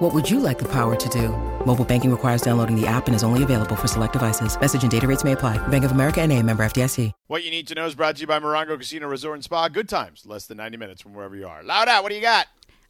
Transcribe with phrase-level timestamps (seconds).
[0.00, 1.28] What would you like the power to do?
[1.66, 4.58] Mobile banking requires downloading the app and is only available for select devices.
[4.58, 5.58] Message and data rates may apply.
[5.68, 7.12] Bank of America and a member FDIC.
[7.26, 9.68] What you need to know is brought to you by Morongo Casino Resort and Spa.
[9.68, 11.62] Good times, less than 90 minutes from wherever you are.
[11.62, 12.46] Loud out, what do you got?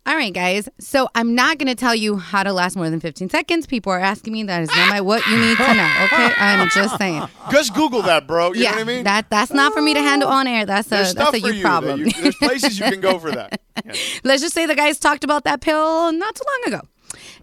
[0.06, 0.68] All right, guys.
[0.78, 3.66] So I'm not going to tell you how to last more than 15 seconds.
[3.66, 4.44] People are asking me.
[4.44, 5.90] That is not my what you need to know.
[6.04, 7.22] Okay, I'm just saying.
[7.50, 8.54] Just Google that, bro.
[8.54, 9.04] You yeah, know what I mean?
[9.04, 10.64] that that's not for me to handle on air.
[10.64, 11.62] That's a There's that's a for you you.
[11.62, 12.00] problem.
[12.00, 13.60] you- there's places you can go for that.
[13.82, 13.94] Yeah.
[14.24, 16.86] Let's just say the guys talked about that pill not too long ago.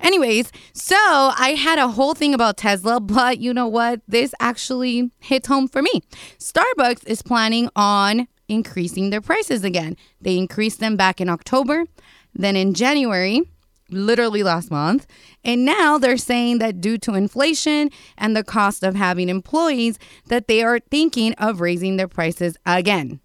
[0.02, 4.02] Anyways, so I had a whole thing about Tesla, but you know what?
[4.08, 6.02] This actually hits home for me.
[6.40, 9.98] Starbucks is planning on increasing their prices again.
[10.22, 11.86] They increased them back in October,
[12.34, 13.42] then in January,
[13.90, 15.08] literally last month,
[15.44, 20.48] and now they're saying that due to inflation and the cost of having employees that
[20.48, 23.20] they are thinking of raising their prices again.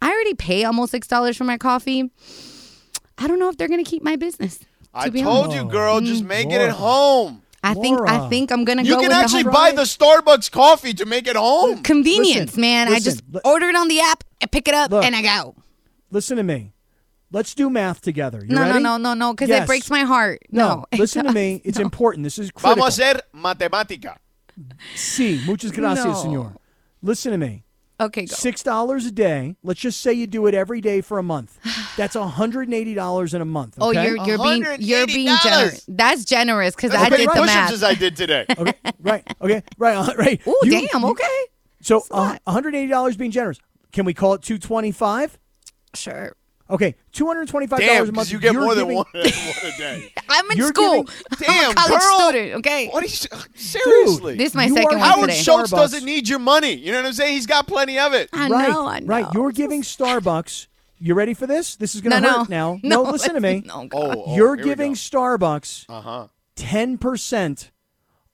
[0.00, 2.10] I already pay almost $6 for my coffee.
[3.16, 4.60] I don't know if they're going to keep my business.
[4.94, 5.56] I told honest.
[5.56, 6.28] you, girl, just Mm.
[6.28, 7.42] make it at home.
[7.62, 8.28] I think I Laura.
[8.30, 11.26] think I'm gonna You go can with actually the buy the Starbucks coffee to make
[11.26, 11.82] it home.
[11.82, 12.86] convenience, Listen, man.
[12.88, 15.04] I listen, just li- order it on the app, I pick it up, Look.
[15.04, 15.54] and I go.
[16.10, 16.72] Listen to me.
[17.30, 18.40] Let's do math together.
[18.42, 18.72] You no, ready?
[18.74, 19.64] no, no, no, no, because Yes.
[19.64, 20.40] it breaks my heart.
[20.50, 21.60] No, No, listen to me.
[21.64, 21.84] It's No.
[21.84, 22.24] important.
[22.24, 22.76] This is critical.
[22.76, 24.16] Vamos a hacer matemática.
[24.96, 26.14] Sí, muchas gracias, No.
[26.14, 26.52] señor.
[27.02, 27.64] Listen to me.
[28.00, 28.34] Okay, go.
[28.34, 29.56] Six dollars a day.
[29.62, 31.58] Let's just say you do it every day for a month.
[31.96, 33.76] That's hundred and eighty dollars in a month.
[33.80, 34.06] Oh, okay?
[34.06, 35.84] you're you're being you're being generous.
[35.88, 37.72] That's generous because That's I how many did the push-ups math.
[37.72, 38.46] as I did today.
[38.58, 40.40] okay, right, okay, right, uh, right.
[40.46, 41.02] Ooh, You- damn.
[41.02, 41.44] you- Okay,
[41.80, 43.58] So a one hundred eighty dollars being generous.
[43.92, 45.36] Can we call it two twenty five?
[45.94, 46.34] sure.
[46.70, 48.28] Okay, two hundred twenty-five dollars a month.
[48.28, 50.12] because you get You're more than giving- one, one a day.
[50.28, 51.04] I'm in You're school.
[51.04, 52.18] giving- Damn, I'm a college girl.
[52.28, 52.54] student.
[52.58, 54.36] Okay, What are you, seriously?
[54.36, 55.42] this is my You second are one Howard today.
[55.42, 55.76] Schultz Starbucks.
[55.76, 56.74] doesn't need your money.
[56.74, 57.34] You know what I'm saying?
[57.34, 58.28] He's got plenty of it.
[58.32, 59.06] I right, know, I know.
[59.06, 59.26] right.
[59.32, 60.66] You're giving Starbucks.
[61.00, 61.76] You ready for this?
[61.76, 62.80] This is going to no, hurt now.
[62.82, 63.62] No, listen to me.
[63.64, 64.96] No, Oh, oh, You're giving go.
[64.96, 66.26] Starbucks Uh-huh.
[66.56, 67.70] ten percent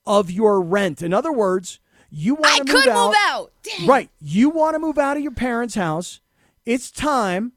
[0.06, 1.02] of your rent.
[1.02, 1.78] In other words,
[2.10, 2.88] you want to could move out.
[2.88, 3.52] You could move out.
[3.62, 3.86] Damn.
[3.88, 4.10] Right.
[4.20, 6.20] You want to move out of your parents' house.
[6.64, 7.52] It's time.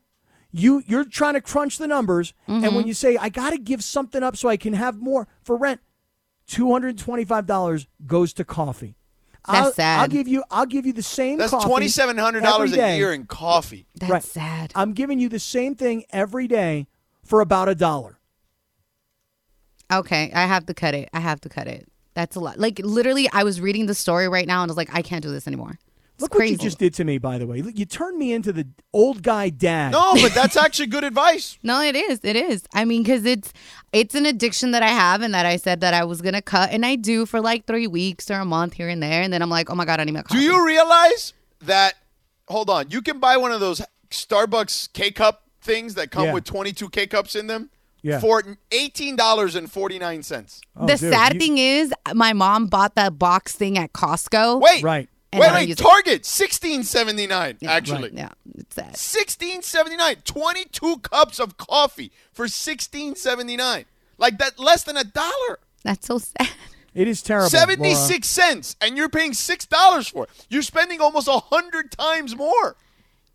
[0.59, 2.75] You you're trying to crunch the numbers, and Mm-hmm.
[2.75, 5.56] when you say I got to give something up so I can have more for
[5.57, 5.81] rent,
[6.47, 8.95] two hundred twenty five dollars goes to coffee.
[9.50, 10.00] That's I'll, sad.
[10.01, 10.44] I'll give you.
[10.51, 11.38] I'll give you the same.
[11.38, 12.97] That's twenty seven hundred dollars a day.
[12.97, 13.85] year in coffee.
[13.95, 14.23] That's Right.
[14.23, 14.72] sad.
[14.75, 16.88] I'm giving you the same thing every day
[17.24, 18.18] for about a dollar.
[19.91, 21.07] Okay, I have to cut it.
[21.13, 21.88] I have to cut it.
[22.13, 22.59] That's a lot.
[22.59, 25.24] Like literally, I was reading the story right now and I was like, I can't
[25.24, 25.78] do this anymore.
[26.18, 26.54] It's Look crazy.
[26.56, 27.62] what you just did to me, by the way.
[27.76, 29.92] You turned me into the old guy dad.
[29.92, 31.60] No, but that's actually good advice.
[31.62, 32.20] No, it is.
[32.24, 32.64] It is.
[32.74, 33.54] I mean, because it's
[33.94, 36.72] it's an addiction that I have, and that I said that I was gonna cut,
[36.72, 39.44] and I do for like three weeks or a month here and there, and then
[39.44, 41.94] I'm like, oh my god, I need my Do you realize that?
[42.48, 46.34] Hold on, you can buy one of those Starbucks K cup things that come Yeah.
[46.34, 47.70] with twenty two K cups in them
[48.02, 48.20] Yeah.
[48.20, 48.42] for
[48.72, 50.62] eighteen dollars and forty nine cents.
[50.76, 54.62] Oh, the dude, sad you- thing is, my mom bought that box thing at Costco.
[54.62, 55.10] Wait, Right.
[55.32, 55.78] And wait, I wait.
[55.78, 57.58] Target sixteen seventy nine.
[57.66, 60.18] Actually, Yeah, it's that sixteen seventy nine.
[60.24, 63.86] Twenty two cups of coffee for sixteen seventy nine.
[64.18, 65.60] Like that, less than a dollar.
[65.84, 66.50] That's so sad.
[66.94, 67.50] It is terrible.
[67.50, 70.30] Seventy six cents, and you're paying six dollars for it.
[70.50, 72.76] You're spending almost a hundred times more.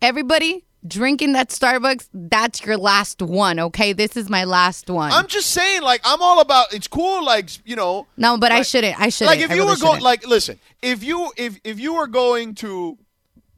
[0.01, 3.59] Everybody drinking that Starbucks, that's your last one.
[3.59, 5.11] Okay, this is my last one.
[5.11, 6.73] I'm just saying, like, I'm all about.
[6.73, 8.07] It's cool, like, you know.
[8.17, 8.99] no, but I shouldn't.
[8.99, 9.35] I shouldn't.
[9.37, 10.03] Like, if I you really were going, shouldn't.
[10.03, 12.97] like, listen, if you if if you were going to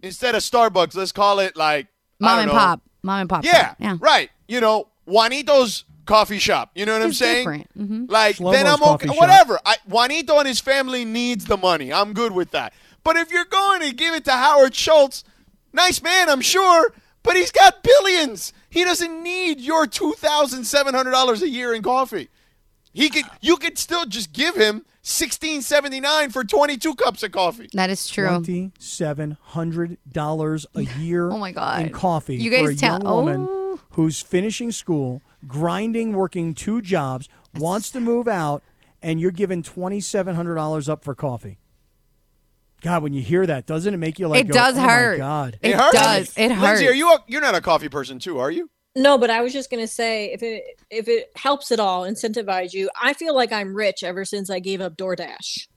[0.01, 1.87] instead of Starbucks, let's call it like
[2.21, 3.43] I mom don't and know, pop, mom and pop.
[3.43, 3.77] Yeah, shop.
[3.79, 3.97] yeah.
[3.99, 4.29] right.
[4.47, 6.71] You know, Juanito's coffee shop.
[6.75, 7.37] You know what I'm saying?
[7.37, 7.77] different.
[7.77, 8.11] Mhm.
[8.11, 9.07] Like, Shlomo's then I'm okay.
[9.07, 9.17] shop.
[9.17, 9.59] Whatever.
[9.65, 11.91] I, Juanito and his family needs the money.
[11.91, 12.73] I'm good with that.
[13.03, 15.23] But if you're going to give it to Howard Schultz,
[15.73, 16.93] nice man, I'm sure,
[17.25, 18.53] but he's got billions.
[18.69, 22.29] He doesn't need your two thousand seven hundred dollars a year in coffee.
[22.93, 23.25] He could.
[23.41, 27.67] You could still just give him sixteen seventy nine for twenty two cups of coffee.
[27.73, 28.27] That is true.
[28.27, 31.29] Twenty-seven hundred dollars a year.
[31.35, 31.81] Oh my God.
[31.81, 33.79] In coffee You for guys a tell- young woman oh.
[33.91, 38.63] who's finishing school, grinding, working two jobs, wants to move out,
[39.01, 41.57] and you're giving twenty-seven hundred dollars up for coffee.
[42.85, 44.41] God, when you hear that, doesn't it make you like?
[44.41, 45.17] it go, does oh hurt.
[45.17, 45.59] My God.
[45.63, 45.93] It, hurts.
[45.97, 46.33] does.
[46.37, 46.61] It hurts.
[46.81, 47.11] Lindsay, are you?
[47.11, 48.69] A, you're not a coffee person too, are you?
[48.95, 52.73] No, but I was just gonna say if it if it helps at all incentivize
[52.73, 55.67] you, I feel like I'm rich ever since I gave up DoorDash.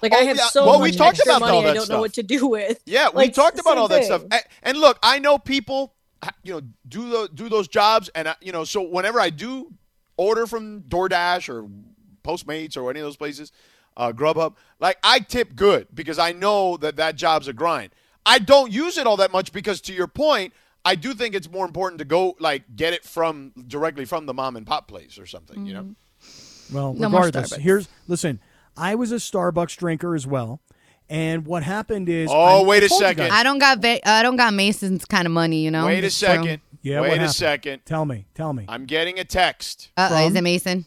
[0.00, 0.46] Like I Oh, have yeah.
[0.46, 1.94] so Well, we talked extra about all money I don't stuff.
[1.96, 2.80] know what to do with.
[2.86, 4.04] Yeah, we talked about same all that thing.
[4.06, 4.22] stuff.
[4.30, 5.94] And, and look, I know people,
[6.42, 9.70] you know, do the, do those jobs, and I, you know, so whenever I do
[10.16, 11.68] order from DoorDash or
[12.24, 13.52] Postmates or any of those places,
[13.96, 17.90] uh, Grubhub, like I tip good because I know that that job's a grind.
[18.24, 20.52] I don't use it all that much because, to your point,
[20.84, 24.34] I do think it's more important to go like get it from directly from the
[24.34, 25.64] mom and pop place or something.
[25.66, 25.94] You know,
[26.72, 28.40] Well, No regardless, here's listen.
[28.76, 30.60] I was a Starbucks drinker as well,
[31.08, 32.28] and what happened is.
[32.30, 33.30] Oh, I wait a second.
[33.32, 35.86] I don't got va- I don't got Mason's kind of money, you know.
[35.86, 36.28] wait a It's true.
[36.28, 36.60] second.
[36.82, 37.82] Yeah, wait what a second.
[37.84, 38.64] Tell me, tell me.
[38.68, 40.84] I'm getting a text Uh, is it Mason?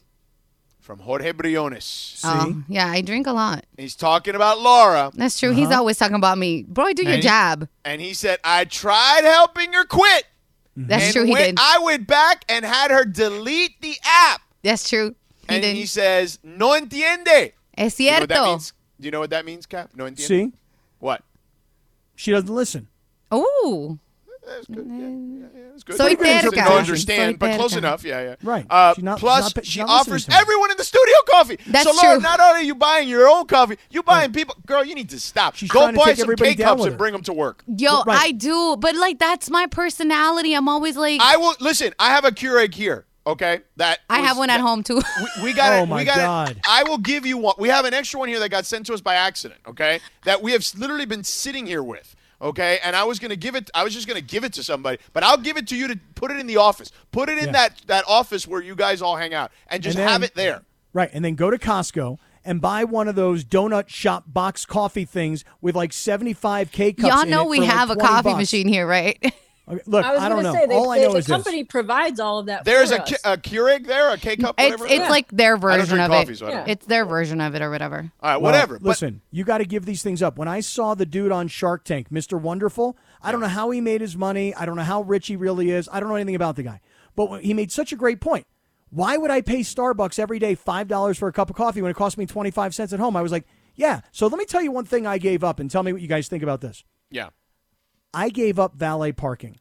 [0.89, 1.83] From Jorge Briones.
[1.86, 3.63] See, Oh, yeah, I drink a lot.
[3.77, 5.12] He's talking about Laura.
[5.13, 5.51] That's true.
[5.51, 5.77] He's uh-huh.
[5.77, 6.63] always talking about me.
[6.63, 7.68] Boy, do your And- job.
[7.86, 10.25] and he said, I tried helping her quit.
[10.75, 10.88] Mm-hmm.
[10.88, 11.24] That's and true.
[11.25, 11.57] He when did.
[11.59, 14.41] I went back and had her delete the app.
[14.63, 15.13] That's true.
[15.47, 15.75] He and did.
[15.75, 17.51] he says, No entiende.
[17.77, 18.45] es Do you know what that cierto.
[18.47, 18.74] means?
[19.00, 19.91] Do you know what that means, Kap?
[19.94, 20.19] No entiende.
[20.25, 20.51] see,
[20.97, 21.21] What?
[22.15, 22.88] she doesn't listen.
[23.31, 24.00] Ooh.
[24.50, 24.86] That's good.
[24.88, 25.07] Yeah, yeah,
[25.63, 25.96] yeah, that's good.
[25.98, 26.54] Soy Pretty good.
[26.54, 26.66] terca.
[26.69, 27.78] Don't understand, Soy but close terca.
[27.78, 28.04] enough.
[28.04, 28.36] Yeah, yeah.
[28.44, 28.66] Right.
[28.69, 31.60] Uh, not- plus, not- she not offers everyone in the studio coffee.
[31.68, 32.22] That's so, Laura, true.
[32.24, 34.56] not only are you buying your own coffee, you buying people.
[34.66, 35.56] Girl, you need to stop.
[35.56, 37.63] She's Go trying to buy take some K cups and bring them to work.
[37.68, 38.19] Yo, Right.
[38.19, 40.54] I do, but like that's my personality.
[40.54, 41.94] I'm always like I will listen.
[42.00, 43.06] I have a Keurig here.
[43.28, 45.01] Okay, that I have one at that- home too.
[45.38, 45.81] We, we got it.
[45.81, 46.51] Oh, my we got God.
[46.51, 46.57] it.
[46.68, 47.54] I will give you one.
[47.60, 49.60] We have an extra one here that got sent to us by accident.
[49.68, 52.16] Okay, that we have literally been sitting here with.
[52.41, 53.69] Okay, and I was gonna give it.
[53.74, 56.00] I was just gonna give it to somebody, but I'll give it to you to
[56.15, 56.91] put it in the office.
[57.12, 57.51] Put it in Yeah.
[57.51, 60.36] that that office where you guys all hang out, and just And then- have it
[60.36, 60.62] there.
[60.94, 65.06] Right, and then go to Costco and buy one of those donut shop box coffee
[65.06, 67.13] things with like 75 K cups.
[67.13, 68.38] Y'all in know it we for like have a coffee bucks.
[68.38, 69.21] machine here, right?
[69.69, 70.60] Okay, look, I was I don't gonna know.
[70.60, 72.66] say they, All I they- know the is company provides all of that.
[72.66, 73.12] There's for a, us.
[73.24, 74.88] A Keurig there, a K cup, it's whatever.
[74.88, 76.38] it's like their I don't version drink of coffee, it.
[76.39, 76.71] so I don't Yeah.
[76.74, 78.12] It's their version of it or whatever.
[78.21, 78.80] All right, Well, whatever.
[78.80, 80.38] but- listen, you got to give these things up.
[80.39, 82.42] When I saw the dude on Shark Tank, Mr.
[82.42, 84.56] Wonderful, I don't know how he made his money.
[84.56, 85.88] I don't know how rich he really is.
[85.92, 86.81] I don't know anything about the guy.
[87.15, 88.48] But he made such a great point.
[88.89, 91.95] Why would I pay Starbucks every day $5 for a cup of coffee when it
[91.95, 93.15] cost me 25 cents at home?
[93.15, 93.45] I was like,
[93.75, 94.01] yeah.
[94.12, 96.07] So let me tell you one thing I gave up and tell me what you
[96.07, 96.83] guys think about this.
[97.12, 97.30] yeah.
[98.13, 99.59] I gave up valet parking.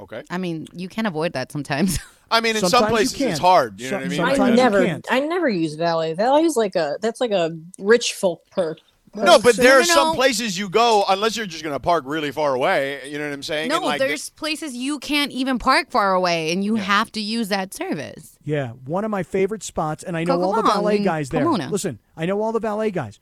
[0.00, 0.22] Okay.
[0.28, 1.98] I mean, you can avoid that sometimes.
[2.30, 3.38] I mean, in some Sometimes you places it's can't.
[3.38, 3.80] hard.
[3.80, 4.16] You know what I mean?
[4.16, 5.06] sometimes I you never, can't.
[5.10, 6.14] I never use Valet.
[6.14, 8.78] Valet is like a that's like a rich folk perk.
[9.14, 10.14] No, but So- there are no, some no.
[10.14, 13.08] places you go unless you're just going to park really far away.
[13.08, 13.68] You know what I'm saying?
[13.68, 17.20] no, And, like, there's places you can't even park far away, and you have to
[17.20, 18.36] use that service.
[18.42, 21.04] Yeah, one of my favorite spots, and I know Go all the along valet and
[21.04, 21.44] guys there.
[21.44, 21.70] Pomona.
[21.70, 23.20] Listen, I know all the valet guys,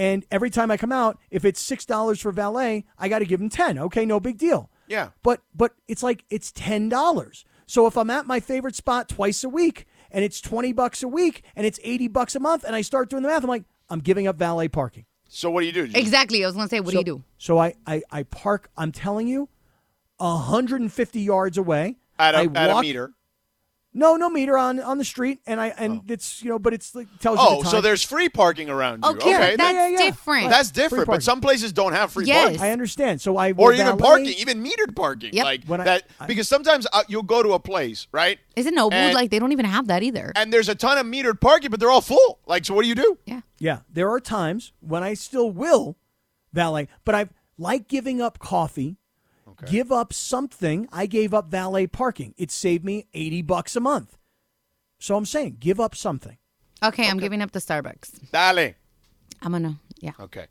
[0.00, 3.26] and every time I come out, if it's six dollars for valet, I got to
[3.26, 3.78] give them ten.
[3.78, 4.70] Okay, no big deal.
[4.88, 5.10] Yeah.
[5.22, 7.44] But but it's like it's ten dollars.
[7.66, 11.08] So if I'm at my favorite spot twice a week, and it's twenty bucks a
[11.08, 13.64] week, and it's eighty bucks a month, and I start doing the math, I'm like,
[13.90, 15.04] I'm giving up valet parking.
[15.28, 15.90] So what do you do?
[15.94, 16.42] Exactly.
[16.42, 17.24] I was gonna say, what so, do you do?
[17.36, 18.70] So I, I I park.
[18.78, 19.50] I'm telling you,
[20.18, 21.98] hundred and fifty yards away.
[22.18, 23.12] At a, I at a walk- meter.
[23.92, 26.94] No, no meter on on the street, and I and it's you know, but it's
[26.94, 27.70] like tells you Oh, the time.
[27.72, 29.10] so there's free parking around you.
[29.10, 29.98] Okay, okay, that's that- yeah, yeah.
[29.98, 30.48] different.
[30.48, 31.06] that's different.
[31.08, 32.44] But some places don't have free Yes.
[32.44, 32.60] parking.
[32.60, 33.20] I understand.
[33.20, 35.30] So I Or even valet- parking, even metered parking.
[35.34, 35.44] Yep.
[35.44, 38.38] Like When I- that, I- because sometimes uh, you'll go to a place, right?
[38.54, 40.32] Isn't Nobu And- like they don't even have that either?
[40.36, 42.38] And there's a ton of metered parking, but they're all full.
[42.46, 43.18] Like, so what do you do?
[43.26, 43.40] yeah.
[43.58, 45.96] Yeah, there are times when I still will
[46.52, 47.28] valet, but I
[47.58, 48.98] like giving up coffee.
[49.66, 50.88] Give up something.
[50.92, 52.34] I gave up valet parking.
[52.36, 54.16] It saved me eighty bucks a month.
[54.98, 56.36] So I'm saying, give up something.
[56.82, 58.30] Okay, I'm giving up the Starbucks.
[58.30, 58.74] Dale.
[59.42, 59.76] I'm gonna.
[60.00, 60.12] Yeah.
[60.20, 60.46] Okay.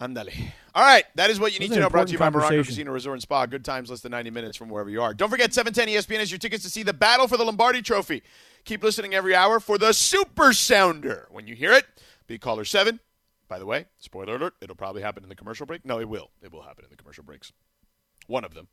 [0.00, 0.52] Andale.
[0.74, 1.04] All right.
[1.14, 1.88] That is what you need to know.
[1.88, 2.74] Brought to you by important Morongo conversation.
[2.74, 3.46] Casino Resort and Spa.
[3.46, 5.14] Good times, less than 90 minutes from wherever you are.
[5.14, 8.22] Don't forget 710 ESPN has your tickets to see the battle for the Lombardi Trophy.
[8.64, 11.28] Keep listening every hour for the Super Sounder.
[11.30, 11.86] When you hear it,
[12.26, 12.98] be caller 7.
[13.46, 15.84] By the way, spoiler alert, it'll probably happen in the commercial break.
[15.84, 16.30] No, it will.
[16.42, 17.52] It will happen in the commercial breaks.
[18.26, 18.68] One of them.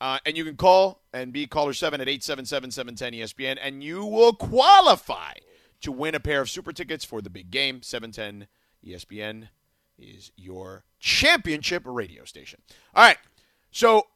[0.00, 4.04] Uh, and you can call and be caller 7 at 877 710 ESPN, and you
[4.04, 5.32] will qualify
[5.80, 7.82] to win a pair of super tickets for the big game.
[7.82, 8.48] 710
[8.86, 9.48] ESPN
[9.98, 12.60] is your championship radio station.
[12.94, 13.18] All right.
[13.70, 14.06] So,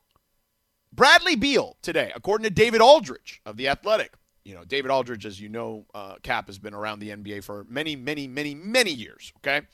[0.93, 4.15] Bradley Beal today, according to David Aldridge of The Athletic.
[4.45, 7.67] You know, David Aldridge, as you know, uh, Kap has been around the NBA for
[7.69, 9.33] many, many, many, many years.
[9.39, 9.67] Okay.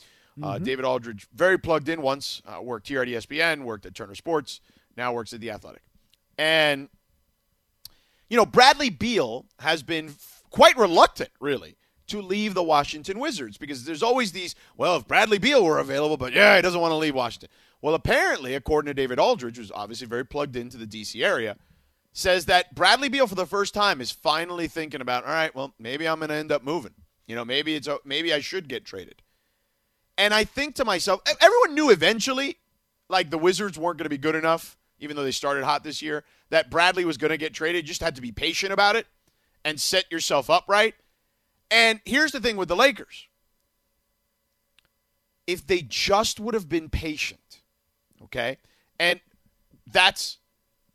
[0.43, 4.17] Uh, David Aldridge, very plugged in once, uh, worked here at ESPN, worked at Turner
[4.17, 4.61] Sports,
[4.97, 5.83] now works at The Athletic.
[6.39, 6.89] And,
[8.29, 11.77] you know, Bradley Beal has been f- quite reluctant, really,
[12.09, 16.17] to leave the Washington Wizards because there's always these, well, if Bradley Beal were available,
[16.17, 17.51] but yeah, he doesn't want to leave Washington.
[17.81, 21.23] Well, apparently, according to David Aldridge, who's obviously very plugged into the D.C.
[21.23, 21.57] area,
[22.13, 25.75] says that Bradley Beal, for the first time, is finally thinking about, all right, well,
[25.79, 26.95] maybe I'm going to end up moving.
[27.27, 29.23] You know, maybe it's maybe I should get traded.
[30.17, 32.59] And I think to myself, everyone knew eventually,
[33.09, 36.03] like the Wizards weren't going to be good enough, even though they started hot this
[36.03, 37.85] year, that Bradley was going to get traded.
[37.85, 39.07] You just had to be patient about it
[39.65, 40.95] and set yourself up right.
[41.71, 43.29] And here's the thing with the Lakers
[45.47, 47.61] if they just would have been patient,
[48.23, 48.59] okay?
[48.99, 49.21] And
[49.87, 50.39] that's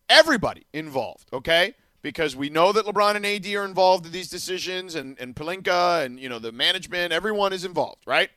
[0.09, 1.75] everybody involved, okay?
[2.01, 6.03] Because we know that LeBron and AD are involved in these decisions and, and Pelinka
[6.03, 8.29] and, you know, the management, everyone is involved, right?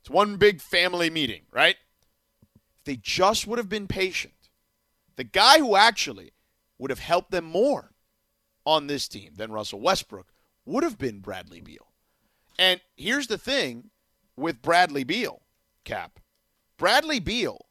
[0.00, 1.76] It's one big family meeting, right?
[2.80, 4.34] If they just would have been patient,
[5.16, 6.32] the guy who actually
[6.78, 7.92] would have helped them more
[8.64, 10.32] on this team than Russell Westbrook
[10.64, 11.92] would have been Bradley Beal.
[12.58, 13.90] And here's the thing
[14.36, 15.42] with Bradley Beal,
[15.84, 16.20] Kap.
[16.76, 17.66] Bradley Beal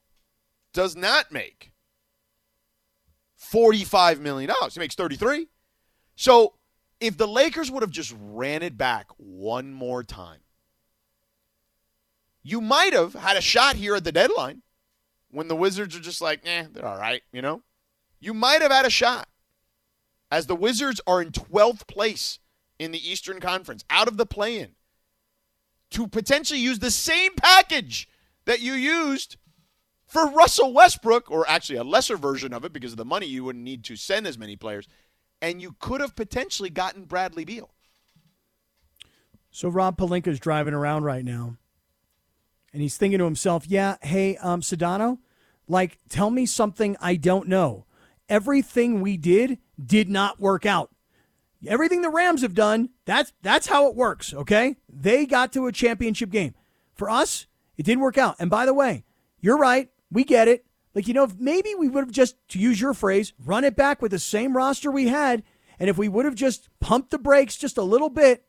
[0.74, 1.72] does not make
[3.40, 4.52] $45 million.
[4.72, 5.48] He makes 33.
[6.16, 6.56] So
[7.00, 10.40] if the Lakers would have just ran it back one more time,
[12.42, 14.62] you might have had a shot here at the deadline
[15.36, 17.62] when the Wizards are just like, eh, they're all right, you know?
[18.22, 19.28] You might have had a shot.
[20.32, 22.40] As the Wizards are in 12th place
[22.80, 24.72] in the Eastern Conference, out of the play in,
[25.92, 28.08] to potentially use the same package
[28.46, 29.36] that you used
[30.08, 33.44] for Russell Westbrook, or actually a lesser version of it because of the money you
[33.44, 34.88] wouldn't need to send as many players,
[35.42, 37.72] and you could have potentially gotten Bradley Beal.
[39.52, 41.58] So Rob Pelinka's driving around right now,
[42.72, 45.20] and he's thinking to himself, "Yeah, hey, um, Sedano,
[45.68, 47.86] like, tell me something I don't know.
[48.28, 50.92] Everything we did did not work out.
[51.68, 54.34] Everything the Rams have done, that's that's how it works.
[54.34, 56.54] Okay, they got to a championship game.
[56.94, 58.36] For us, it didn't work out.
[58.40, 59.04] And by the way,
[59.42, 59.90] you're right.
[60.12, 60.66] We get it.
[60.94, 63.76] Like, you know, if maybe we would have just, to use your phrase, run it
[63.76, 65.44] back with the same roster we had.
[65.78, 68.46] And if we would have just pumped the brakes just a little bit,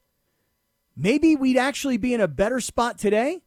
[0.96, 3.42] maybe we'd actually be in a better spot today,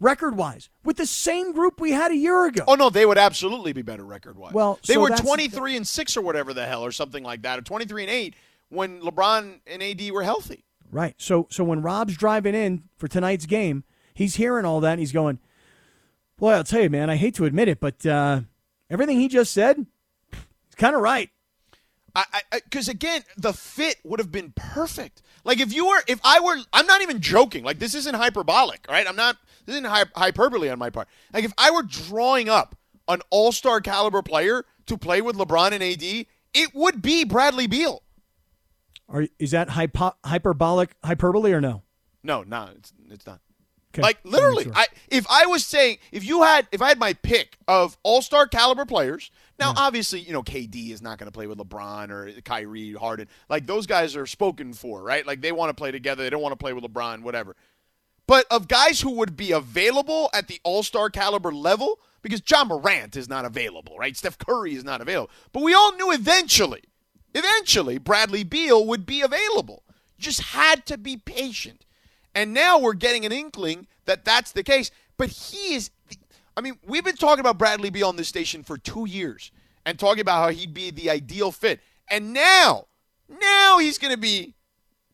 [0.00, 2.64] record wise, with the same group we had a year ago.
[2.68, 4.52] Oh no, they would absolutely be better record wise.
[4.52, 7.42] Well, they so were that's- 23 and 6 or whatever the hell or something like
[7.42, 8.34] that or 23 and 8
[8.68, 10.64] when LeBron and AD were healthy.
[10.90, 11.14] Right.
[11.18, 13.84] So so when Rob's driving in for tonight's game,
[14.14, 15.38] he's hearing all that and he's going,
[16.36, 18.42] Boy, I'll tell you, man, I hate to admit it, but uh,
[18.90, 19.86] everything he just said,
[20.30, 21.30] he's kind of right.
[22.16, 25.22] I because again, the fit would have been perfect.
[25.44, 27.62] Like if you were, if I were, I'm not even joking.
[27.64, 29.06] Like this isn't hyperbolic, right?
[29.06, 29.36] I'm not.
[29.66, 31.08] This isn't hy- hyperbole on my part.
[31.32, 32.76] Like if I were drawing up
[33.08, 38.02] an all-star caliber player to play with LeBron and AD, it would be Bradley Beal.
[39.08, 41.82] Are, is that hypo- hyperbolic hyperbole or no?
[42.22, 43.40] No, no, it's it's not.
[43.96, 44.02] Okay.
[44.02, 44.66] Like literally.
[44.74, 48.20] I if I was saying if you had if I had my pick of all
[48.20, 52.10] star caliber players, now obviously you know KD is not going to play with LeBron
[52.10, 53.28] or Kyrie Harden.
[53.48, 55.26] Like those guys are spoken for, right?
[55.26, 56.22] Like they want to play together.
[56.22, 57.56] They don't want to play with LeBron, whatever.
[58.26, 62.64] But of guys who would be available at the all star caliber level, because Ja
[62.64, 64.16] Morant is not available, right?
[64.16, 65.30] Steph Curry is not available.
[65.52, 66.82] But we all knew eventually,
[67.34, 69.84] eventually Bradley Beal would be available.
[70.16, 71.85] You just had to be patient.
[72.36, 74.90] And now we're getting an inkling that that's the case.
[75.16, 75.90] But he is,
[76.56, 79.50] I mean, we've been talking about Bradley Beal on this station for two years
[79.84, 81.80] and talking about how he'd be the ideal fit.
[82.10, 82.86] And now,
[83.28, 84.54] now he's going to be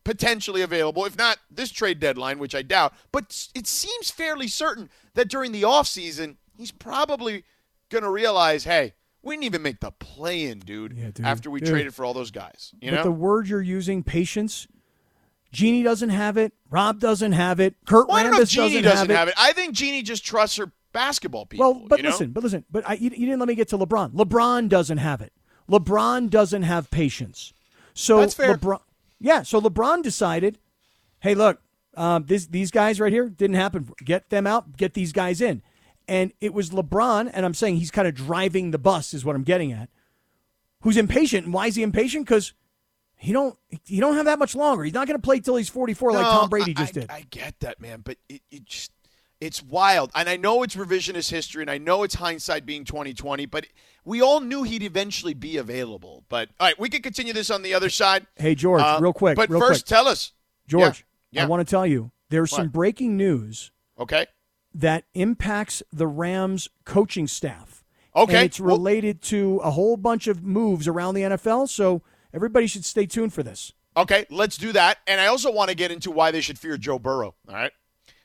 [0.05, 2.93] potentially available, if not this trade deadline, which I doubt.
[3.13, 7.45] But it seems fairly certain that during the offseason, he's probably
[7.89, 11.25] going to realize, hey, we didn't even make the play in, dude, Yeah, dude.
[11.25, 11.69] after we Dude.
[11.69, 12.75] traded for all those guys.
[12.81, 13.03] You but know?
[13.05, 14.67] the word you're using, patience,
[15.53, 16.55] Jeanie doesn't have it.
[16.71, 17.75] Rob doesn't have it.
[17.87, 19.33] Kurt well, I don't know if Rambis doesn't, doesn't have, have it.
[19.33, 19.37] it.
[19.39, 21.73] I think Jeanie just trusts her basketball people.
[21.73, 22.11] Well, but you know?
[22.11, 24.13] listen, but listen, but I, you, you didn't let me get to LeBron.
[24.13, 25.33] LeBron doesn't have it.
[25.71, 27.53] LeBron doesn't have patience.
[27.95, 28.57] So That's fair.
[28.57, 28.81] LeBron,
[29.21, 29.43] yeah.
[29.43, 30.59] So LeBron decided,
[31.21, 31.61] hey, look,
[31.97, 33.89] um, this, these guys right here didn't happen.
[34.05, 34.77] Get them out.
[34.77, 35.63] Get these guys in.
[36.09, 39.37] And it was LeBron, and I'm saying he's kind of driving the bus, is what
[39.37, 39.89] I'm getting at.
[40.81, 41.45] Who's impatient?
[41.45, 42.27] And why is he impatient?
[42.27, 42.55] Because
[43.23, 44.83] he don't he don't have that much longer.
[44.83, 47.11] He's not going to play till he's 44 like Tom Brady just I, did.
[47.11, 48.91] I get that, man, but it, it just
[49.41, 50.11] it's wild.
[50.17, 53.67] And I know it's revisionist history and I know it's hindsight being 2020, but
[54.05, 56.25] we all knew he'd eventually be available.
[56.29, 58.27] But all right, we could continue this on the other side.
[58.35, 59.97] Hey, George, Uh, real quick, But real first quick.
[59.97, 60.33] tell us.
[60.67, 61.45] George, Yeah.
[61.45, 64.27] I want to tell you there's some breaking news Okay.
[64.75, 67.85] that impacts the Rams coaching staff.
[68.17, 68.35] Okay.
[68.35, 72.67] And it's Well- related to a whole bunch of moves around the NFL, so everybody
[72.67, 73.73] should stay tuned for this.
[73.97, 74.99] Okay, let's do that.
[75.07, 77.35] And I also want to get into why they should fear Joe Burrow.
[77.49, 77.73] All right.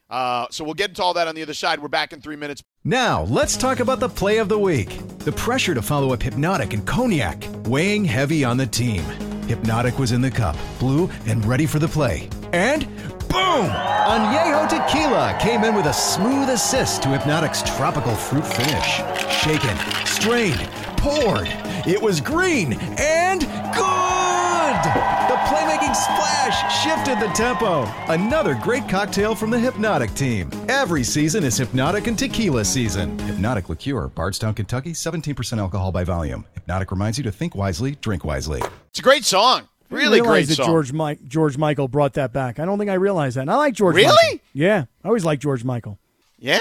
[0.09, 1.81] Uh, so we'll get into all that on the other side.
[1.81, 2.63] We're back in three minutes.
[2.85, 4.97] Now, let's talk about the play of the week.
[5.19, 9.01] The pressure to follow up Hpnotiq and Cognac, weighing heavy on the team.
[9.47, 12.29] Hpnotiq was in the cup, blue, and ready for the play.
[12.53, 12.87] And
[13.27, 13.67] Boom!
[13.67, 19.01] Añejo Tequila came in with a smooth assist to Hpnotiq's tropical fruit finish.
[19.41, 21.47] Shaken, strained, poured.
[21.87, 23.47] It was green and good!
[23.47, 27.85] The playmaking splash shifted the tempo.
[28.11, 30.51] Another great cocktail from the Hpnotiq team.
[30.67, 33.17] Every season is Hpnotiq and Tequila season.
[33.19, 36.45] Hpnotiq Liqueur, Bardstown, Kentucky, 17% alcohol by volume.
[36.67, 38.61] Hpnotiq reminds you to think wisely, drink wisely.
[38.89, 39.69] It's a great song.
[39.89, 40.65] Really great realize that song.
[40.65, 42.59] George Mike George Michael brought that back.
[42.59, 43.43] I don't think I realized that.
[43.43, 43.95] And I like George.
[43.95, 44.09] Really?
[44.09, 44.39] Michael.
[44.51, 45.97] Yeah, I always like George Michael.
[46.37, 46.57] Yeah.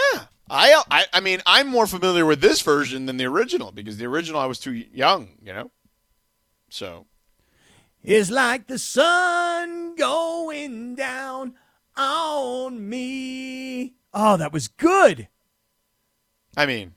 [0.48, 4.06] I, I I mean, I'm more familiar with this version than the original because the
[4.06, 5.70] original I was too young, you know?
[6.68, 7.06] So,
[8.02, 11.54] It's like the sun going down
[11.96, 13.94] on me.
[14.12, 15.28] Oh, that was good.
[16.56, 16.94] I mean,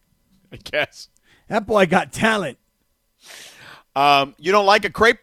[0.52, 1.08] I guess.
[1.48, 2.58] That boy got talent.
[3.96, 5.18] Um, you don't like a crepe?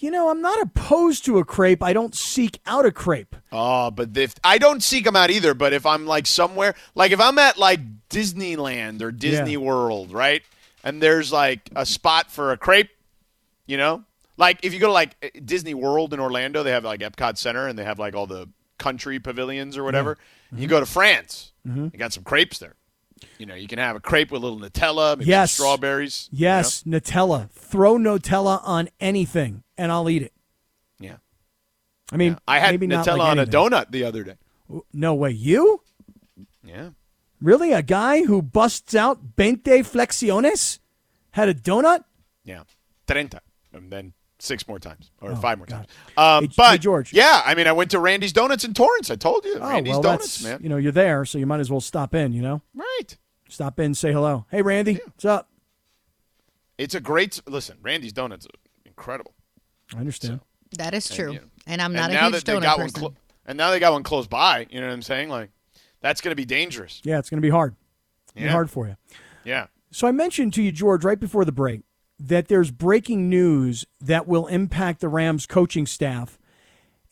[0.00, 1.82] You know, I'm not opposed to a crepe.
[1.82, 3.36] I don't seek out a crepe.
[3.52, 7.12] Oh, but if I don't seek them out either, but if I'm like somewhere, like
[7.12, 9.58] if I'm at like Disneyland or Disney Yeah.
[9.58, 10.42] World, right?
[10.82, 12.88] And there's like a spot for a crepe,
[13.66, 14.04] you know?
[14.38, 17.36] Like if you go to like eh, Disney World in Orlando, they have like Epcot
[17.36, 20.14] Center and they have like all the country pavilions or whatever.
[20.14, 20.62] Mm-hmm.
[20.62, 22.74] You go to France, you got some crepes there.
[23.38, 25.52] You know, you can have a crepe with a little Nutella, maybe some Yes.
[25.52, 26.28] strawberries.
[26.32, 27.50] you Yes, Nutella.
[27.50, 30.32] Throw Nutella on anything, and I'll eat it.
[30.98, 31.16] Yeah.
[32.12, 34.36] I mean, I had Nutella like on a donut the other day.
[34.92, 35.82] No way, you?
[36.64, 36.90] Yeah.
[37.40, 40.78] Really, a guy who busts out veinte flexiones
[41.32, 42.04] had a donut?
[42.44, 42.64] Yeah,
[43.06, 43.40] treinta,
[43.72, 45.76] and then six more times or five more Oh, God.
[45.76, 45.88] times.
[46.16, 47.12] Um, Hey, hey, but George.
[47.12, 49.10] yeah, I mean, I went to Randy's Donuts in Torrance.
[49.10, 50.60] I told you, Oh, Randy's well, Donuts, man.
[50.62, 52.32] you know you're there, so you might as well stop in.
[52.32, 53.16] You know, right?
[53.48, 54.46] stop in, say hello.
[54.50, 55.48] Hey, Randy, what's up?
[56.78, 57.76] It's a great listen.
[57.82, 58.50] Randy's Donuts, are
[58.84, 59.34] incredible.
[59.94, 60.40] I understand.
[60.78, 61.32] That is true.
[61.32, 61.38] yeah.
[61.66, 63.00] And I'm and not a now huge donut got person.
[63.00, 63.14] clo-
[63.46, 64.66] and now they got one close by.
[64.70, 65.28] You know what I'm saying?
[65.28, 65.50] Like,
[66.00, 67.00] that's going to be dangerous.
[67.04, 67.74] yeah, it's going to be hard.
[68.24, 68.96] It's be hard for you.
[69.44, 69.66] Yeah.
[69.90, 71.82] So I mentioned to you, George, right before the break,
[72.22, 76.38] that there's breaking news that will impact the Rams coaching staff,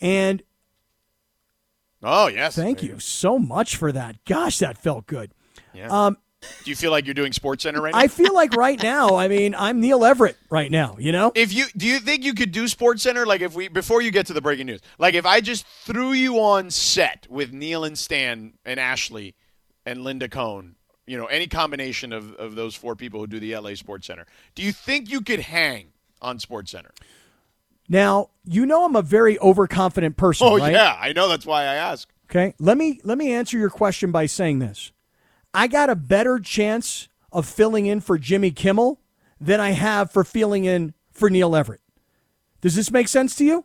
[0.01, 0.43] and
[2.03, 2.55] Oh yes.
[2.55, 4.25] thank you so much for that.
[4.25, 5.33] Gosh, that felt good.
[5.75, 5.89] Yeah.
[5.89, 6.17] Um,
[6.63, 7.99] Do you feel like you're doing Sports Center right now?
[7.99, 10.97] I feel like right now, I mean, I'm Neil Everett right now.
[11.01, 13.67] You know, if you do you think you could do Sports Center like if we
[13.67, 17.27] before you get to the breaking news, like if I just threw you on set
[17.29, 19.35] with Neil and Stan and Ashley
[19.85, 20.77] and Linda Cohn,
[21.09, 24.27] you know, any combination of, of those four people who do the LA Sports Center,
[24.55, 25.89] do you think you could hang
[26.21, 26.91] on Sports Center?
[27.89, 30.73] now you know I'm a very overconfident person, Oh right?
[30.73, 32.09] yeah, I know that's why I ask.
[32.31, 32.55] Okay.
[32.59, 34.93] Let me let me answer your question by saying this.
[35.55, 39.01] I got a better chance of filling in for Jimmy Kimmel
[39.41, 41.81] than I have for filling in for Neil Everett.
[42.61, 43.65] Does this make sense to you?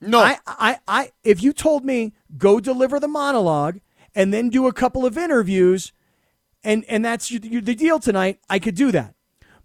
[0.00, 3.80] No, I, I, I, if you told me go deliver the monologue
[4.14, 5.92] and then do a couple of interviews,
[6.68, 9.14] and and that's your, your, the deal tonight, I could do that.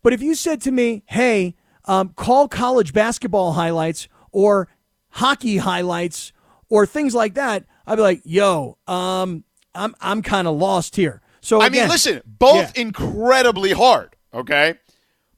[0.01, 4.69] But if you said to me, "Hey, um, call college basketball highlights or
[5.09, 6.31] hockey highlights
[6.69, 9.43] or things like that," I'd be like, "Yo, um,
[9.75, 12.81] I'm I'm kind of lost here." So I mean, listen, both Yeah.
[12.81, 14.75] incredibly hard, okay?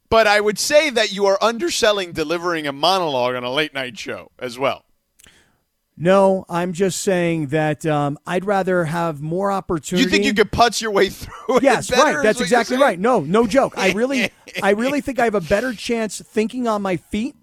[0.08, 3.98] But I would say that you are underselling delivering a monologue on a late night
[3.98, 4.85] show as well.
[5.98, 10.04] No, I'm just saying that um, I'd rather have more opportunity.
[10.04, 11.60] You think you could putz your way through?
[11.62, 12.22] Yes, right.
[12.22, 13.00] That's exactly right.
[13.00, 13.76] No, no joke.
[13.78, 14.30] I really,
[14.62, 17.36] I really think I have a better chance thinking on my feet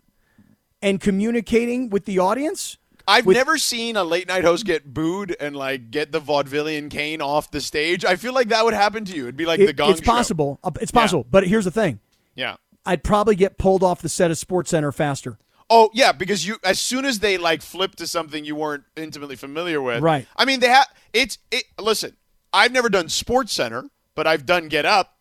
[0.83, 2.77] and communicating with the audience.
[3.09, 6.91] I've With- never seen a late night host get booed and like get the vaudevillian
[6.91, 8.05] cane off the stage.
[8.05, 9.23] I feel like that would happen to you.
[9.25, 10.13] It'd be like It- the gong it's show.
[10.13, 10.61] possible.
[10.81, 11.27] It's possible.
[11.29, 12.01] But here's the thing:
[12.35, 12.57] Yeah.
[12.85, 15.39] I'd probably get pulled off the set of Sports Center faster.
[15.71, 19.37] Oh yeah, because you as soon as they like flip to something you weren't intimately
[19.37, 20.03] familiar with.
[20.03, 20.27] Right.
[20.37, 21.65] I mean, they have it's it.
[21.79, 22.17] Listen,
[22.53, 25.17] I've never done Sports Center, but I've done Get Up,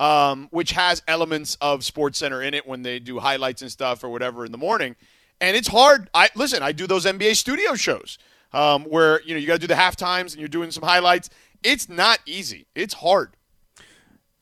[0.00, 4.04] um, which has elements of Sports Center in it when they do highlights and stuff
[4.04, 4.96] or whatever in the morning,
[5.40, 6.10] and it's hard.
[6.14, 6.62] I listen.
[6.62, 8.18] I do those NBA studio shows
[8.52, 10.82] um, where you know you got to do the half times and you're doing some
[10.82, 11.30] highlights.
[11.62, 12.66] It's not easy.
[12.74, 13.36] It's hard.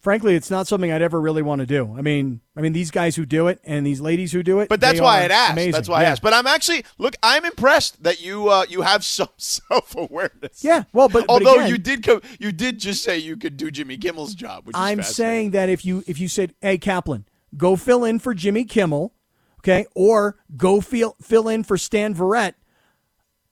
[0.06, 1.92] Frankly, it's not something I'd ever really want to do.
[1.98, 4.68] I mean, I mean these guys who do it and these ladies who do it.
[4.68, 5.52] But that's why I'd asked.
[5.54, 5.72] Amazing.
[5.72, 6.06] That's why Yeah.
[6.06, 6.22] I asked.
[6.22, 7.16] But I'm actually look.
[7.24, 10.62] I'm impressed that you uh, you have some self awareness.
[10.62, 13.56] Yeah, well, but- but although again- you did come, you did just say you could
[13.56, 14.64] do Jimmy Kimmel's job.
[14.68, 17.24] Which is I'm saying that if you if you said, "Hey Kaplan,
[17.56, 19.12] go fill in for Jimmy Kimmel,"
[19.58, 22.54] okay, or go fill fill in for Stan Verrett,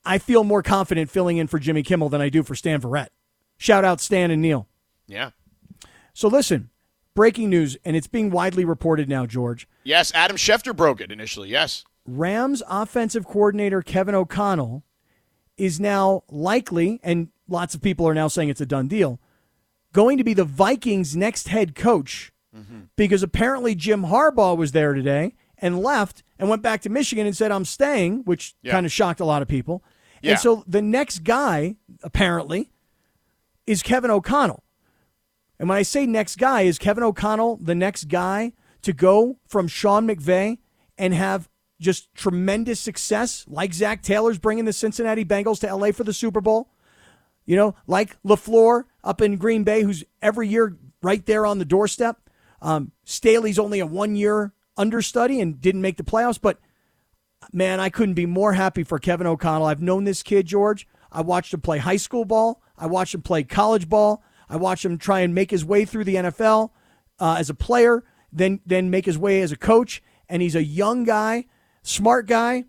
[0.04, 3.08] I feel more confident filling in for Jimmy Kimmel than I do for Stan Verrett.
[3.58, 4.68] Shout out Stan and Neil.
[5.08, 5.30] yeah.
[6.14, 6.70] So listen,
[7.14, 9.68] breaking news, and it's being widely reported now, George.
[9.82, 11.50] Yes, Adam Schefter broke it initially.
[11.50, 11.84] Yes.
[12.06, 14.84] Rams offensive coordinator Kevin O'Connell
[15.56, 19.20] is now likely, and lots of people are now saying it's a done deal,
[19.92, 22.82] going to be the Vikings' next head coach mm-hmm.
[22.96, 27.36] because apparently Jim Harbaugh was there today and left and went back to Michigan and
[27.36, 28.72] said, I'm staying, which Yeah.
[28.72, 29.82] kind of shocked a lot of people.
[30.20, 30.32] Yeah.
[30.32, 32.70] And so the next guy, apparently,
[33.66, 34.63] is Kevin O'Connell.
[35.58, 39.68] And when I say next guy, is Kevin O'Connell the next guy to go from
[39.68, 40.58] Sean McVay
[40.98, 41.48] and have
[41.80, 46.40] just tremendous success, like Zac Taylor's bringing the Cincinnati Bengals to LA for the Super
[46.40, 46.70] Bowl?
[47.44, 51.64] You know, like LaFleur up in Green Bay, who's every year right there on the
[51.64, 52.18] doorstep.
[52.62, 56.58] Um, Staley's only a one year understudy and didn't make the playoffs, but
[57.52, 59.66] man, I couldn't be more happy for Kevin O'Connell.
[59.66, 60.88] I've known this kid, George.
[61.12, 62.62] I watched him play high school ball.
[62.76, 64.22] I watched him play college ball.
[64.54, 66.70] I watched him try and make his way through the NFL
[67.18, 70.00] uh, as a player, then then make his way as a coach.
[70.28, 71.46] And he's a young guy,
[71.82, 72.64] smart guy,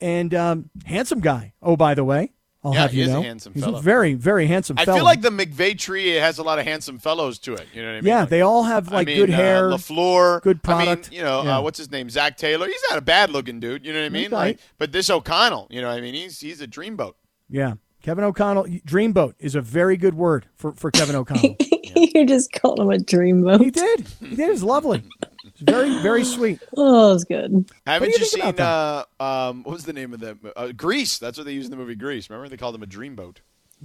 [0.00, 1.52] and um, handsome guy.
[1.62, 3.78] Oh, by the way, I'll Yeah, have you a know, handsome he's fellow.
[3.78, 4.78] a very very handsome.
[4.78, 4.98] I fellow.
[4.98, 7.66] feel like the McVay tree has a lot of handsome fellows to it.
[7.74, 8.08] You know what I mean?
[8.08, 9.70] yeah, Like- they all have like I mean, good hair.
[9.70, 11.12] Uh, Lafleur, good I mean, product.
[11.12, 11.58] you know, Yeah.
[11.58, 12.08] uh, what's his name?
[12.10, 12.66] Zac Taylor.
[12.66, 13.84] He's not a bad looking dude.
[13.84, 14.30] You know what I mean?
[14.30, 17.14] Like, but this O'Connell, you know, what I mean, he's he's a dreamboat.
[17.50, 18.64] yeah, Kevin O'Connell.
[18.64, 21.56] Dreamboat is a very good word for for Kevin O'Connell.
[21.96, 23.64] you just called him a dreamboat.
[23.64, 24.06] he did.
[24.20, 24.50] He did.
[24.50, 25.02] It's lovely.
[25.42, 26.60] It's very very sweet.
[26.76, 27.70] Oh, that's good.
[27.86, 30.36] Haven't you, you seen uh, um, what was the name of that?
[30.54, 31.16] Uh, Grease.
[31.16, 32.28] That's what they used in the movie Grease.
[32.28, 33.38] Remember they called him a dreamboat.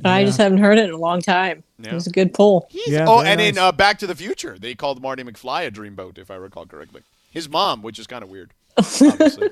[0.04, 1.64] I just haven't heard it in a long time.
[1.78, 1.92] Yeah.
[1.92, 2.68] It was a good pull.
[2.70, 5.68] He's, Yeah, oh, very and in uh, Back to the Future, they called Marty McFly
[5.68, 7.02] a dreamboat, if I recall correctly.
[7.32, 8.54] His mom, which is kind of weird.
[8.78, 9.50] Obviously.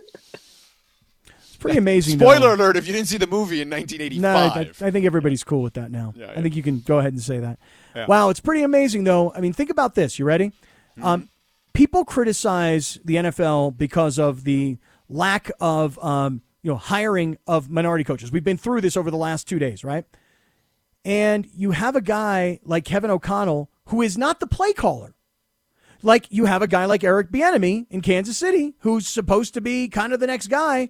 [1.59, 2.19] Pretty amazing.
[2.19, 2.63] Spoiler though.
[2.63, 5.61] alert: If you didn't see the movie in No, 1985, I, I think everybody's cool
[5.61, 6.13] with that now.
[6.15, 7.59] Yeah, I think you can go ahead and say that.
[7.95, 8.05] Yeah.
[8.07, 9.33] Wow, it's pretty amazing though.
[9.33, 10.19] I mean, think about this.
[10.19, 10.47] You ready?
[10.49, 11.05] Mm-hmm.
[11.05, 11.29] Um,
[11.73, 14.77] people criticize the NFL because of the
[15.09, 18.31] lack of um, you know hiring of minority coaches.
[18.31, 20.05] We've been through this over the last two days, right?
[21.05, 25.15] And you have a guy like Kevin O'Connell who is not the play caller.
[26.03, 29.87] Like you have a guy like Eric Bieniemy in Kansas City who's supposed to be
[29.87, 30.89] kind of the next guy,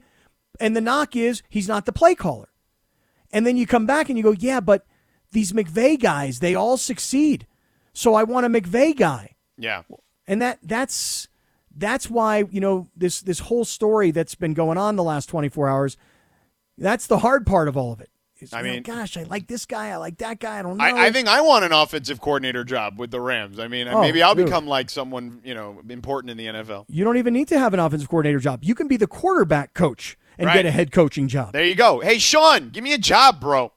[0.60, 2.50] and the knock is he's not the play caller.
[3.32, 4.86] And then you come back and you go, yeah, but
[5.32, 7.46] these McVay guys, they all succeed.
[7.94, 9.36] So I want a McVay guy.
[9.58, 9.82] yeah,
[10.28, 11.28] And that that's
[11.76, 15.68] that's why, you know, this this whole story that's been going on the last 24
[15.68, 15.98] hours,
[16.78, 18.10] that's the hard part of all of it.
[18.40, 20.84] Is, I mean- gosh, I like this guy, I like that guy, I don't know.
[20.84, 23.60] I, I think I want an offensive coordinator job with the Rams.
[23.60, 24.46] I mean, Oh, maybe I'll dude.
[24.46, 26.86] become like someone you know important in the NFL.
[26.88, 28.64] you don't even need to have an offensive coordinator job.
[28.64, 30.54] You can be the quarterback coach and Right.
[30.56, 31.54] get a head coaching job.
[31.54, 32.00] There you go.
[32.00, 33.72] Hey, Sean, give me a job, bro.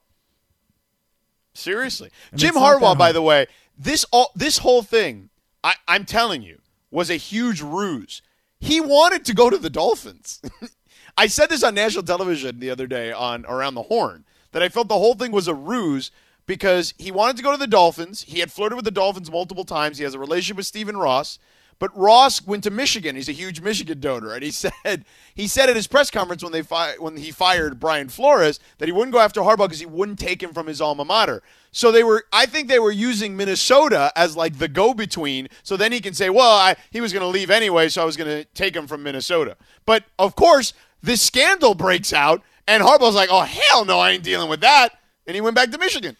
[1.52, 2.96] Seriously, Jim Harbaugh.
[2.96, 3.46] By the way,
[3.76, 5.30] this all this whole thing,
[5.64, 8.22] I, I'm telling you, was a huge ruse.
[8.60, 10.40] He wanted to go to the Dolphins.
[11.16, 14.68] I said this on national television the other day on Around the Horn that I
[14.68, 16.10] felt the whole thing was a ruse
[16.46, 18.22] because he wanted to go to the Dolphins.
[18.22, 19.98] He had flirted with the Dolphins multiple times.
[19.98, 21.38] He has a relationship with Stephen Ross.
[21.80, 23.16] But Ross went to Michigan.
[23.16, 24.50] He's a huge Michigan donor, and he
[24.84, 28.60] said he said at his press conference when they fi- when he fired Brian Flores
[28.78, 31.42] that he wouldn't go after Harbaugh because he wouldn't take him from his alma mater.
[31.72, 35.48] So they were, I think they were using Minnesota as like the go between.
[35.62, 38.04] So then he can say, well, I, he was going to leave anyway, so I
[38.04, 39.56] was going to take him from Minnesota.
[39.86, 44.24] But of course, this scandal breaks out, and Harbaugh's like, oh hell no, I ain't
[44.24, 44.90] dealing with that,
[45.26, 46.16] and he went back to Michigan.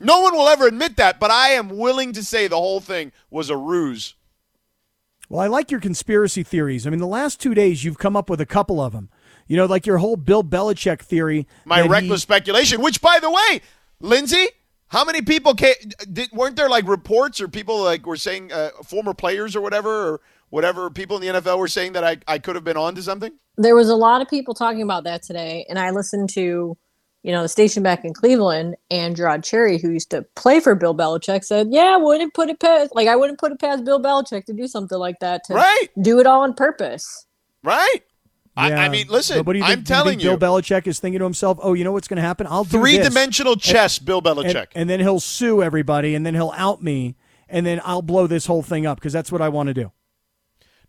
[0.00, 3.12] No one will ever admit that, but I am willing to say the whole thing
[3.30, 4.14] was a ruse.
[5.28, 6.86] Well, I like your conspiracy theories.
[6.86, 9.08] I mean, the last two days you've come up with a couple of them.
[9.46, 11.46] You know, like your whole Bill Belichick theory.
[11.64, 13.60] My that he- reckless speculation, which, by the way,
[14.00, 14.46] Lindsay,
[14.88, 15.74] how many people came,
[16.12, 19.90] did, weren't there like reports or people like were saying uh, former players or whatever
[19.90, 22.94] or whatever people in the NFL were saying that I, I could have been on
[22.94, 23.32] to something?
[23.56, 26.76] There was a lot of people talking about that today, and I listened to,
[27.24, 30.74] you know, the station back in Cleveland, and Je'Rod Cherry, who used to play for
[30.74, 34.00] Bill Belichick, said, "Yeah, wouldn't put it past, like I wouldn't put it past Bill
[34.00, 37.26] Belichick to do something like that, to Right, do it all on purpose."
[37.64, 38.00] right.
[38.56, 38.82] I, Yeah.
[38.82, 40.86] I mean, listen, But what do you I'm think, do you telling think Bill Belichick
[40.86, 42.46] is thinking to himself, "Oh, you know what's going to happen?
[42.48, 44.66] I'll do three-dimensional chess, Bill and, Belichick.
[44.76, 47.16] and then he'll sue everybody, and then he'll out me,
[47.48, 49.90] and then I'll blow this whole thing up because that's what I want to do.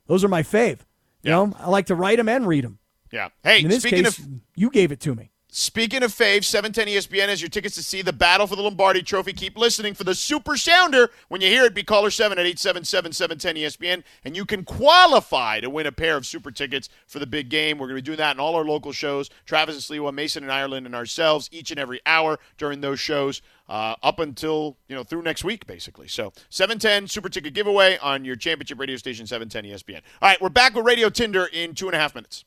[0.06, 0.80] Those are my fave.
[1.22, 2.78] You know, I like to write them and read them.
[3.12, 3.28] Yeah.
[3.44, 5.30] Hey, In this speaking case, of you gave it to me.
[5.54, 9.02] Speaking of faves, 710 ESPN has your tickets to see the battle for the Lombardi
[9.02, 9.34] Trophy.
[9.34, 11.10] Keep listening for the Super Sounder.
[11.28, 15.60] When you hear it, be caller 7 at 877 710 ESPN, and you can qualify
[15.60, 17.76] to win a pair of super tickets for the big game.
[17.76, 20.42] We're going to be doing that in all our local shows Travis and Sliwa, Mason
[20.42, 23.42] and Ireland, and ourselves each and every hour during those shows.
[23.68, 26.08] Uh, up until you know through next week, basically.
[26.08, 30.00] So 710 super ticket giveaway on your championship radio station 710 ESPN.
[30.22, 32.46] All right, we're back with Radio Tinder in two and a half minutes.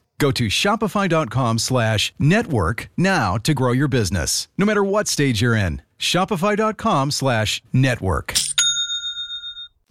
[0.21, 5.55] Go to shopify.com slash network now to grow your business, no matter what stage you're
[5.55, 5.81] in.
[5.97, 8.35] Shopify.com slash network.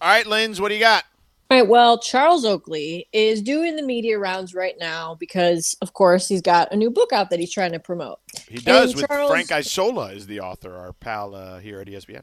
[0.00, 1.02] All right, Linz, what do you got?
[1.50, 1.68] All right.
[1.68, 6.72] Well, Charles Oakley is doing the media rounds right now because, of course, he's got
[6.72, 8.20] a new book out that he's trying to promote.
[8.48, 11.88] He does And with Charles- Frank Isola is the author, our pal uh, here at
[11.88, 12.22] ESPN.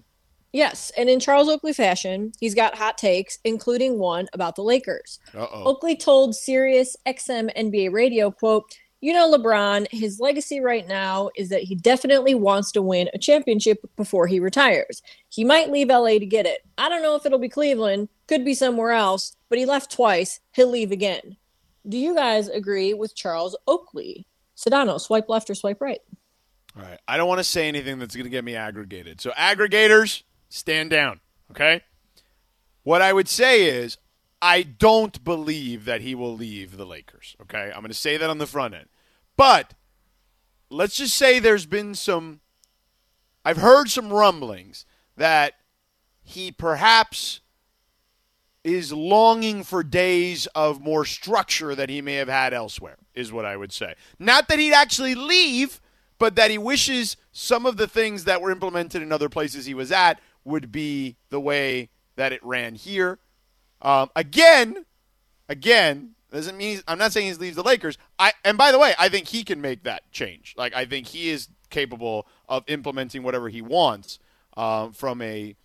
[0.57, 5.19] Yes, and in Charles Oakley fashion, he's got hot takes, including one about the Lakers.
[5.35, 5.65] Uh oh.
[5.65, 11.49] Oakley told Sirius XM NBA Radio, quote, you know, LeBron, his legacy right now is
[11.49, 15.03] that he definitely wants to win a championship before he retires.
[15.29, 16.65] He might leave LA to get it.
[16.79, 20.39] I don't know if it'll be Cleveland, could be somewhere else, but he left twice.
[20.53, 21.37] He'll leave again.
[21.87, 24.25] Do you guys agree with Charles Oakley?
[24.55, 25.99] Sedano, swipe left or swipe right?
[26.75, 26.99] All right.
[27.07, 29.21] I don't want to say anything that's going to get me aggregated.
[29.21, 31.19] So, aggregators, stand down.
[31.51, 31.81] Okay.
[32.83, 33.97] What I would say is,
[34.41, 37.35] I don't believe that he will leave the Lakers.
[37.41, 37.71] Okay.
[37.73, 38.87] I'm going to say that on the front end.
[39.35, 39.73] But
[40.69, 42.41] let's just say there's been some,
[43.43, 45.53] I've heard some rumblings that
[46.23, 47.41] he perhaps
[48.63, 53.45] is longing for days of more structure that he may have had elsewhere, is what
[53.45, 53.95] I would say.
[54.19, 55.79] Not that he'd actually leave,
[56.19, 59.73] but that he wishes some of the things that were implemented in other places he
[59.73, 63.19] was at would be the way that it ran here.
[63.81, 64.85] Um, again,
[65.49, 67.97] again, doesn't mean he's, I'm not saying he leaves the Lakers.
[68.17, 70.55] I and by the way, I think he can make that change.
[70.57, 74.19] Like I think he is capable of implementing whatever he wants
[74.55, 75.55] um, from a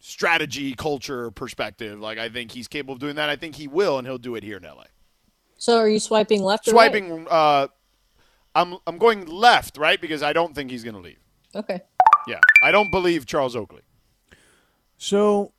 [0.00, 2.00] strategy culture perspective.
[2.00, 3.28] Like I think he's capable of doing that.
[3.30, 4.84] I think he will, and he'll do it here in LA.
[5.56, 6.90] So are you swiping left or right?
[6.90, 7.68] Swiping, uh,
[8.54, 11.18] I'm I'm going left, right, because I don't think he's going to leave.
[11.54, 11.80] Okay.
[12.26, 13.82] Yeah, I don't believe Charles Oakley.
[14.98, 15.52] So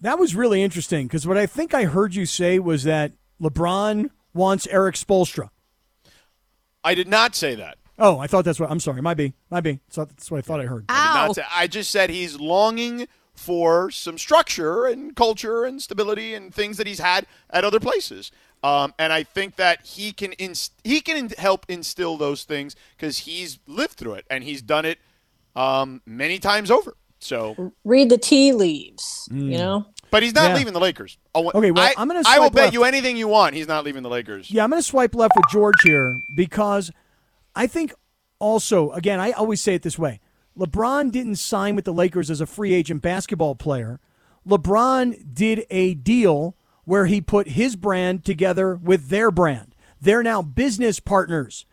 [0.00, 4.10] that was really interesting because what I think I heard you say was that LeBron
[4.34, 5.50] wants Erik Spoelstra.
[6.82, 7.78] I did not say that.
[7.98, 8.70] Oh, I thought that's what.
[8.70, 9.02] I'm sorry.
[9.02, 9.34] Might be.
[9.50, 9.78] Might be.
[9.90, 10.86] So that's what I thought I heard.
[10.88, 11.44] I did not say.
[11.54, 16.86] I just said he's longing for some structure and culture and stability and things that
[16.86, 18.30] he's had at other places.
[18.64, 22.74] Um, and I think that he can inst- he can in- help instill those things
[22.96, 24.98] because he's lived through it and he's done it
[25.54, 26.96] um, many times over.
[27.22, 29.58] So, Read the tea leaves, you mm.
[29.58, 29.86] know?
[30.10, 30.56] but he's not Yeah.
[30.56, 31.18] leaving the Lakers.
[31.34, 33.54] Oh, Okay, well, I, I'm gonna I will swipe bet you anything you want.
[33.54, 34.50] He's not leaving the Lakers.
[34.50, 36.90] Yeah, I'm going to swipe left with George here because
[37.54, 37.94] I think
[38.38, 40.20] also, again, I always say it this way
[40.58, 44.00] LeBron didn't sign with the Lakers as a free agent basketball player.
[44.46, 49.74] LeBron did a deal where he put his brand together with their brand.
[50.00, 51.64] They're now business partners.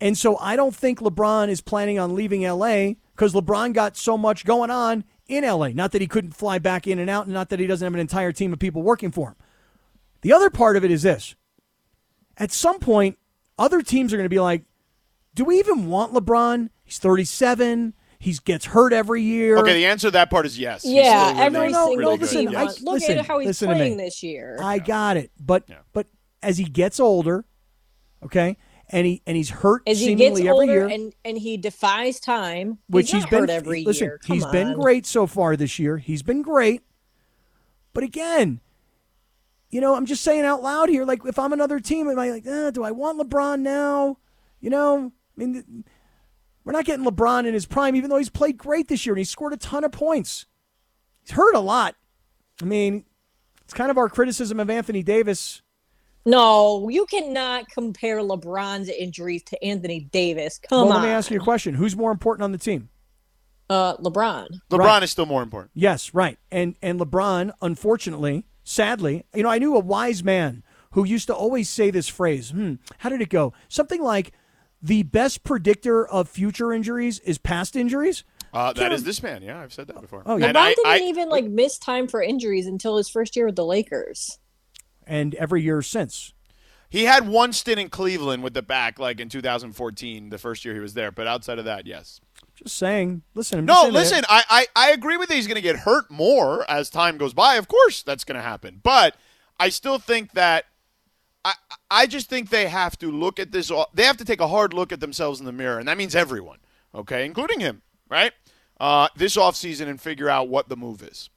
[0.00, 4.16] And so I don't think LeBron is planning on leaving LA because LeBron got so
[4.16, 5.68] much going on in LA.
[5.68, 7.94] Not that he couldn't fly back in and out, and not that he doesn't have
[7.94, 9.36] an entire team of people working for him.
[10.22, 11.34] The other part of it is this
[12.36, 13.18] at some point,
[13.58, 14.64] other teams are going to be like,
[15.34, 16.70] do we even want LeBron?
[16.82, 17.94] He's 37.
[18.18, 19.56] He gets hurt every year.
[19.58, 20.84] Okay, the answer to that part is yes.
[20.84, 22.56] Yeah, still every no, single really listen, team.
[22.56, 24.58] I- wants- Look listen, at how he's listen playing this year.
[24.62, 25.76] I got it, but Yeah.
[25.92, 26.06] but
[26.42, 27.44] as he gets older,
[28.22, 28.56] okay,
[28.90, 32.20] and he and he's hurt As he seemingly gets every year, and, and he defies
[32.20, 34.18] time, which he's, he's been hurt every listen, year.
[34.18, 35.96] Come he's been great so far this year.
[35.96, 36.82] He's been great,
[37.94, 38.60] but again,
[39.70, 41.04] you know, I'm just saying out loud here.
[41.04, 44.18] Like, if I'm another team, am I like, eh, do I want LeBron now?
[44.60, 45.84] You know, I mean,
[46.64, 49.18] we're not getting LeBron in his prime, even though he's played great this year and
[49.18, 50.46] he scored a ton of points.
[51.22, 51.94] He's hurt a lot.
[52.60, 53.04] I mean,
[53.62, 55.62] it's kind of our criticism of Anthony Davis.
[56.26, 60.58] No, you cannot compare LeBron's injuries to Anthony Davis.
[60.58, 62.88] Come well, on, let me ask you a question: Who's more important on the team?
[63.70, 64.48] uh, LeBron.
[64.70, 65.02] LeBron Right.
[65.04, 65.70] is still more important.
[65.74, 66.38] Yes, right.
[66.50, 71.34] And and LeBron, unfortunately, sadly, you know, I knew a wise man who used to
[71.34, 72.50] always say this phrase.
[72.50, 73.52] Hmm, how did it go?
[73.68, 74.32] Something like,
[74.82, 79.42] "The best predictor of future injuries is past injuries." Uh, that this man.
[79.42, 80.24] Yeah, I've said that before.
[80.26, 80.46] Oh, yeah.
[80.46, 83.46] And LeBron I- didn't I- even like miss time for injuries until his first year
[83.46, 84.38] with the Lakers.
[85.06, 86.32] And every year since.
[86.88, 90.74] He had one stint in Cleveland with the back, like in 2014, the first year
[90.74, 91.12] he was there.
[91.12, 92.20] But outside of that, yes.
[92.56, 93.22] Just saying.
[93.34, 93.60] Listen.
[93.60, 95.36] I'm No, listen, I, I, I agree with you.
[95.36, 97.54] He's going to get hurt more as time goes by.
[97.54, 98.80] Of course, that's going to happen.
[98.82, 99.14] But
[99.58, 100.64] I still think that
[101.44, 101.54] I,
[101.90, 103.70] I just think they have to look at this.
[103.94, 106.14] They have to take a hard look at themselves in the mirror, and that means
[106.14, 106.58] everyone,
[106.94, 108.32] okay, including him, right?
[108.78, 111.30] Uh, this offseason and figure out what the move is.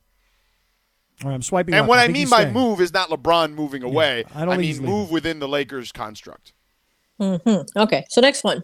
[1.23, 1.73] All right, I'm swiping.
[1.73, 1.89] And up.
[1.89, 2.53] what I think mean by staying.
[2.53, 4.25] move is not LeBron moving away.
[4.35, 4.95] I don't think mean he's leaving.
[4.95, 6.53] move within the Lakers construct.
[7.21, 8.63] Okay, so next one.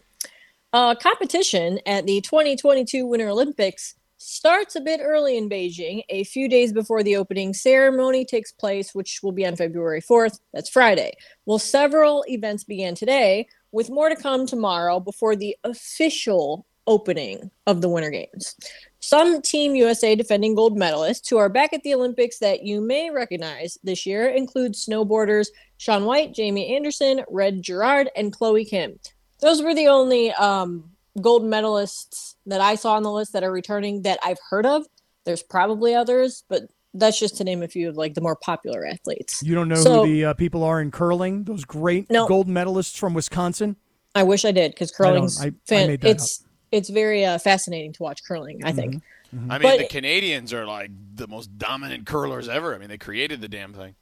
[0.73, 6.03] Uh, competition at the 2022 Winter Olympics starts a bit early in Beijing.
[6.09, 10.39] A few days before the opening ceremony takes place, which will be on February 4th.
[10.53, 11.13] That's Friday.
[11.45, 17.81] Well, several events began today, with more to come tomorrow before the official opening of
[17.81, 18.55] the Winter Games.
[19.01, 23.09] Some Team USA defending gold medalists who are back at the Olympics that you may
[23.09, 28.99] recognize this year include snowboarders Shaun White, Jamie Anderson, Red Gerard, and Chloe Kim.
[29.39, 33.51] Those were the only um, gold medalists that I saw on the list that are
[33.51, 34.85] returning that I've heard of.
[35.23, 38.85] There's probably others, but that's just to name a few of like the more popular
[38.85, 39.41] athletes.
[39.41, 41.45] You don't know So- who the uh, people are in curling?
[41.45, 42.27] Those great No.
[42.27, 43.77] gold medalists from Wisconsin.
[44.15, 47.25] I wish I did because I curling's I- I fan- made that it's it's very
[47.25, 48.63] uh, fascinating to watch curling.
[48.63, 48.95] I think.
[49.35, 49.51] Mm-hmm.
[49.51, 52.73] I mean, But- the Canadians are like the most dominant curlers ever.
[52.73, 53.95] I mean, they created the damn thing.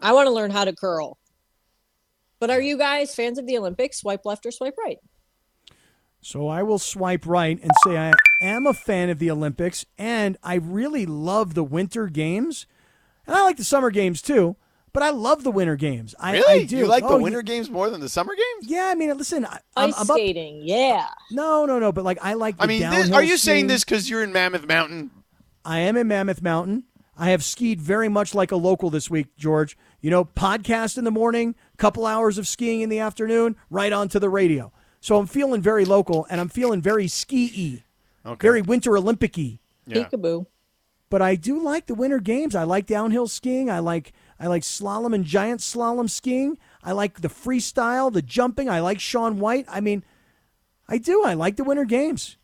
[0.00, 1.18] I want to learn how to curl.
[2.38, 3.98] But are you guys fans of the Olympics?
[3.98, 4.98] Swipe left or swipe right?
[6.20, 10.36] So I will swipe right and say I am a fan of the Olympics and
[10.42, 12.66] I really love the winter games.
[13.26, 14.56] And I like the summer games too,
[14.98, 16.14] but I love the winter games.
[16.18, 16.62] I, Really?
[16.62, 16.76] I do.
[16.76, 18.68] Oh, you like Oh, the y- winter games more than the summer games?
[18.70, 21.06] Yeah, I mean, listen, I, I'm, Ice I'm up- skating, yeah.
[21.30, 23.84] No, no, no, but like I like the I mean, this, are you saying this
[23.84, 25.10] because you're in Mammoth Mountain?
[25.64, 26.84] I am in Mammoth Mountain.
[27.16, 29.76] I have skied very much like a local this week, George.
[30.00, 34.18] You know, podcast in the morning, couple hours of skiing in the afternoon, right onto
[34.18, 34.72] the radio.
[35.00, 37.82] So I'm feeling very local and I'm feeling very ski
[38.24, 38.44] y, Okay.
[38.46, 39.58] very winter Olympic y.
[39.86, 40.04] Yeah.
[40.04, 40.46] Peekaboo.
[41.10, 42.54] But I do like the winter games.
[42.54, 43.70] I like downhill skiing.
[43.70, 46.58] I like I like slalom and giant slalom skiing.
[46.82, 48.68] I like the freestyle, the jumping.
[48.68, 49.66] I like Shaun White.
[49.68, 50.04] I mean,
[50.88, 51.24] I do.
[51.24, 52.36] I like the winter games.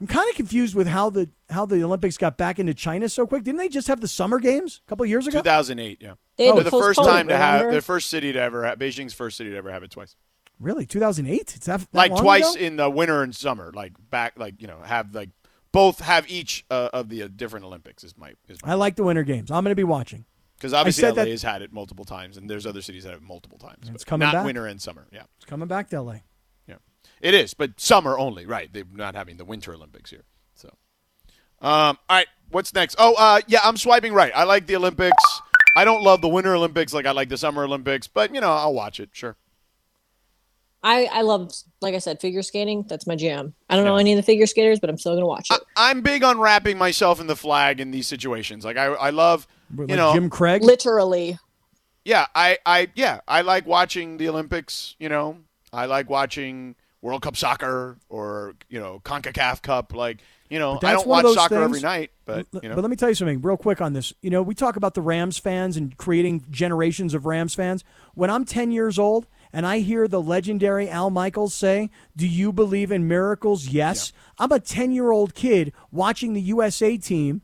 [0.00, 3.26] I'm kind of confused with how the how the Olympics got back into China so
[3.26, 3.44] quick.
[3.44, 5.40] Didn't they just have the summer games a couple years ago?
[5.40, 6.14] 2008, yeah.
[6.36, 7.74] They had They're to the first time to have, remember?
[7.76, 10.16] the first city to ever have, Beijing's first city to ever have it twice.
[10.58, 11.54] Really, 2008?
[11.56, 12.64] It's that, that Like long twice ago?
[12.64, 15.30] in the winter and summer, like back, like, you know, have like
[15.72, 18.96] both have each uh, of the uh, different Olympics is my, is my, I like
[18.96, 19.50] the winter games.
[19.50, 20.24] I'm going to be watching.
[20.60, 23.22] Because obviously LA that- has had it multiple times and there's other cities that have
[23.22, 23.88] it multiple times.
[23.88, 24.44] It's but coming not back.
[24.44, 25.06] winter and summer.
[25.10, 25.22] Yeah.
[25.36, 26.16] It's coming back to LA.
[26.68, 26.76] Yeah,
[27.22, 28.70] it is, but summer only, right?
[28.70, 30.24] They're not having the Winter Olympics here.
[30.54, 30.68] So,
[31.62, 32.96] um, all right, what's next?
[32.98, 34.32] Oh, uh, yeah, I'm swiping right.
[34.34, 35.22] I like the Olympics.
[35.76, 38.50] I don't love the Winter Olympics like I like the Summer Olympics, but you know,
[38.52, 39.10] I'll watch it.
[39.12, 39.36] Sure.
[40.82, 42.84] I I love like I said figure skating.
[42.88, 43.54] That's my jam.
[43.68, 45.60] I don't know any of the figure skaters, but I'm still gonna watch it.
[45.76, 48.64] I'm big on wrapping myself in the flag in these situations.
[48.64, 49.46] Like I, I love,
[49.76, 50.62] you Like know, Jim Craig.
[50.62, 51.38] Literally.
[52.04, 54.96] yeah, I, I, yeah, I like watching the Olympics.
[54.98, 55.38] You know,
[55.72, 59.94] I like watching World Cup soccer or you know Concacaf Cup.
[59.94, 62.68] Like you know, I that's don't one watch of those soccer every night, but you
[62.68, 64.12] know, But let me tell you something real quick on this.
[64.22, 67.84] You know, we talk about the Rams fans and creating generations of Rams fans.
[68.14, 72.52] When I'm 10 years old and I hear the legendary Al Michaels say, Do you
[72.52, 73.68] believe in miracles?
[73.68, 74.12] Yes.
[74.38, 77.42] I'm a 10 year old kid watching the USA team,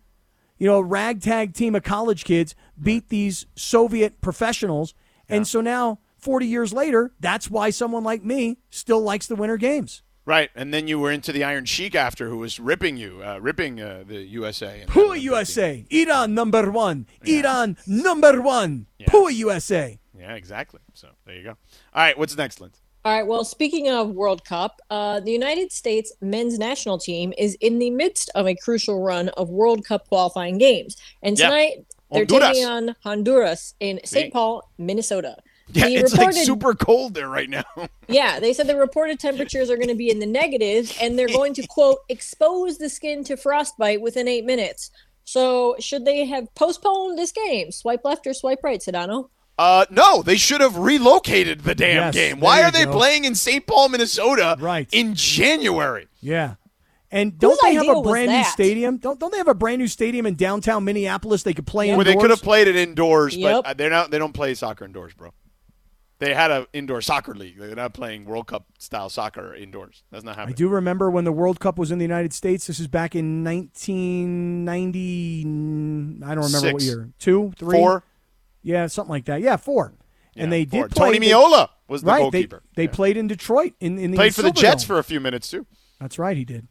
[0.59, 4.95] you know, a ragtag team of college kids beat these Soviet professionals.
[5.29, 9.57] And so now, 40 years later, that's why someone like me still likes the Winter
[9.57, 10.03] Games.
[10.25, 13.39] Right, and then you were into the Iron Sheik after, who was ripping you, uh,
[13.39, 14.83] ripping uh, the USA.
[14.89, 15.87] Pua USA.
[15.89, 17.07] Iran number one.
[17.25, 18.87] Iran number one.
[19.03, 20.01] Pua USA.
[20.19, 20.81] Yeah, exactly.
[20.95, 21.51] So there you go.
[21.51, 21.57] All
[22.03, 22.81] right, what's next, Linz?
[23.05, 23.25] All right.
[23.27, 27.91] Well, speaking of World Cup, uh, the United States men's national team is in the
[27.91, 31.47] midst of a crucial run of World Cup qualifying games, and Yeah.
[31.51, 34.33] tonight they're taking on Honduras in St.
[34.33, 35.37] Paul, Minnesota.
[35.69, 37.64] Yeah, The it's like super cold there right now.
[38.09, 41.27] Yeah, they said the reported temperatures are going to be in the negatives, and they're
[41.29, 44.91] going to quote expose the skin to frostbite within eight minutes.
[45.25, 47.73] So, should they have postponed this game?
[47.73, 49.29] Swipe left or swipe right, Sedano?
[49.59, 52.41] Uh, no, they should have relocated the damn Yes, game.
[52.41, 52.93] Why you are they go.
[52.93, 53.67] playing in St.
[53.67, 54.87] Paul, Minnesota, Right.
[54.93, 56.09] in January?
[56.21, 56.57] Yeah.
[57.11, 58.99] And don't Whose they have a brand new stadium?
[58.99, 61.95] Don't don't they have a brand new stadium in downtown Minneapolis they could play Where
[62.01, 62.07] indoors?
[62.15, 63.65] they could have played it indoors, Yep.
[63.65, 64.11] but uh, they're not.
[64.11, 65.31] They don't play soccer indoors, bro.
[66.19, 67.59] They had an indoor soccer league.
[67.59, 70.03] They're not playing World Cup style soccer indoors.
[70.11, 70.55] That's not happening.
[70.55, 72.67] I do remember when the World Cup was in the United States.
[72.67, 75.43] This is back in 1990.
[76.25, 77.11] I don't remember what year.
[77.19, 78.03] Two, three, Four.
[78.67, 79.41] Yeah, something like that.
[79.41, 79.95] Yeah, four.
[80.35, 80.89] and they four.
[80.89, 81.12] did play.
[81.12, 82.19] Tony Meola was the right.
[82.21, 82.62] goalkeeper.
[82.75, 82.95] They, they Yeah.
[82.95, 85.67] played in Detroit in, in the played for the Jets for a few minutes too.
[86.01, 86.37] That's right.
[86.37, 86.69] He did.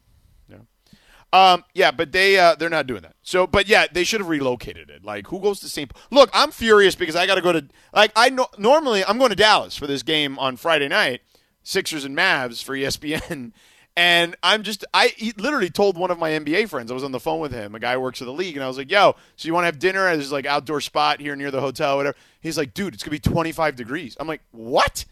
[1.32, 3.16] Um, yeah, but they uh, they're not doing that.
[3.22, 5.04] So, but yeah, they should have relocated it.
[5.04, 5.92] Like, who goes to St.
[6.10, 9.30] Look, I'm furious because I got to go to like I know normally I'm going
[9.30, 11.22] to Dallas for this game on Friday night,
[11.64, 13.52] Sixers and Mavs for ESPN,
[13.96, 17.12] and I'm just I he literally told one of my NBA friends I was on
[17.12, 18.90] the phone with him, a guy who works for the league, and I was like,
[18.90, 21.60] "Yo, so you want to have dinner at this like outdoor spot here near the
[21.60, 25.04] hotel, whatever?" He's like, "Dude, it's gonna be 25 degrees." I'm like, "What?"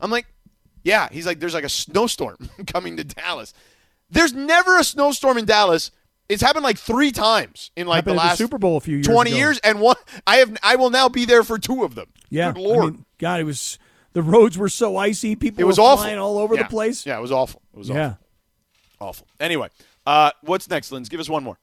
[0.00, 0.26] I'm like,
[0.82, 2.36] "Yeah." He's like, "There's like a snowstorm
[2.66, 3.54] coming to Dallas."
[4.10, 5.90] There's never a snowstorm in Dallas.
[6.28, 8.80] It's happened like three times in like Happened the at the last Super Bowl a
[8.80, 9.38] few years 20 ago.
[9.38, 12.06] years, and one I have I will now be there for two of them.
[12.30, 12.52] Yeah.
[12.52, 13.78] Good lord, I mean, God, it was
[14.12, 15.34] the roads were so icy.
[15.36, 16.04] People it was were awful.
[16.04, 16.64] flying all over Yeah.
[16.64, 17.04] the place.
[17.06, 17.62] Yeah, it was awful.
[17.74, 17.94] It was Yeah.
[18.06, 18.18] awful.
[19.02, 19.26] Awful.
[19.40, 19.68] Anyway,
[20.06, 21.08] uh, what's next, Linz?
[21.08, 21.58] Give us one more.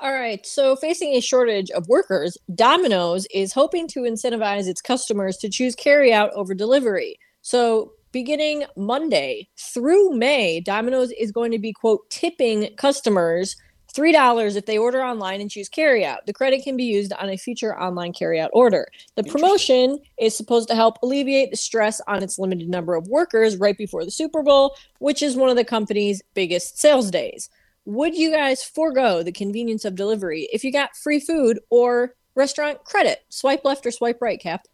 [0.00, 0.44] All right.
[0.46, 5.76] So, facing a shortage of workers, Domino's is hoping to incentivize its customers to choose
[5.76, 7.18] carryout over delivery.
[7.42, 13.54] So, beginning Monday through May, Domino's is going to be, quote, tipping customers
[13.96, 16.26] $3 if they order online and choose carryout.
[16.26, 18.88] The credit can be used on a future online carryout order.
[19.14, 23.56] The promotion is supposed to help alleviate the stress on its limited number of workers
[23.56, 27.48] right before the Super Bowl, which is one of the company's biggest sales days.
[27.86, 32.84] Would you guys forego the convenience of delivery if you got free food or restaurant
[32.84, 33.24] credit?
[33.28, 34.66] Swipe left or swipe right, Kap?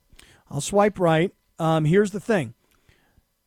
[0.50, 1.30] I'll swipe right.
[1.58, 2.54] Um, here's the thing.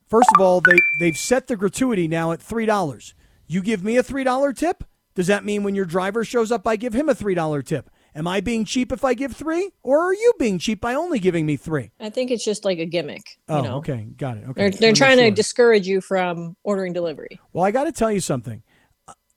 [0.08, 3.16] First of all, they they've set the gratuity now at three dollars.
[3.48, 4.84] You give me a three dollar tip.
[5.16, 7.90] Does that mean when your driver shows up, I give him a three dollar tip?
[8.14, 11.20] Am I being cheap if I give three, or are you being cheap by only
[11.20, 11.92] giving me three?
[12.00, 13.38] I think it's just like a gimmick.
[13.50, 13.78] Oh, you know?
[13.78, 14.46] okay, got it.
[14.50, 17.40] Okay, They're, they're trying make to discourage you from ordering delivery.
[17.52, 18.64] Well, I got to tell you something.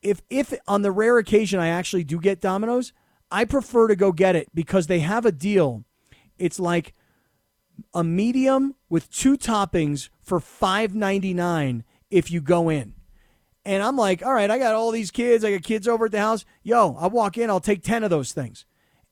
[0.03, 2.93] If if on the rare occasion I actually do get Domino's,
[3.31, 5.85] I prefer to go get it because they have a deal.
[6.39, 6.95] It's like
[7.95, 12.95] a medium with two toppings for five ninety nine if you go in.
[13.69, 15.45] And I'm like, all right, I got all these kids.
[15.45, 16.47] I got kids over at the house.
[16.63, 18.65] Yo, I walk in, I'll take ten of those things,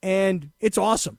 [0.02, 1.18] and it's awesome.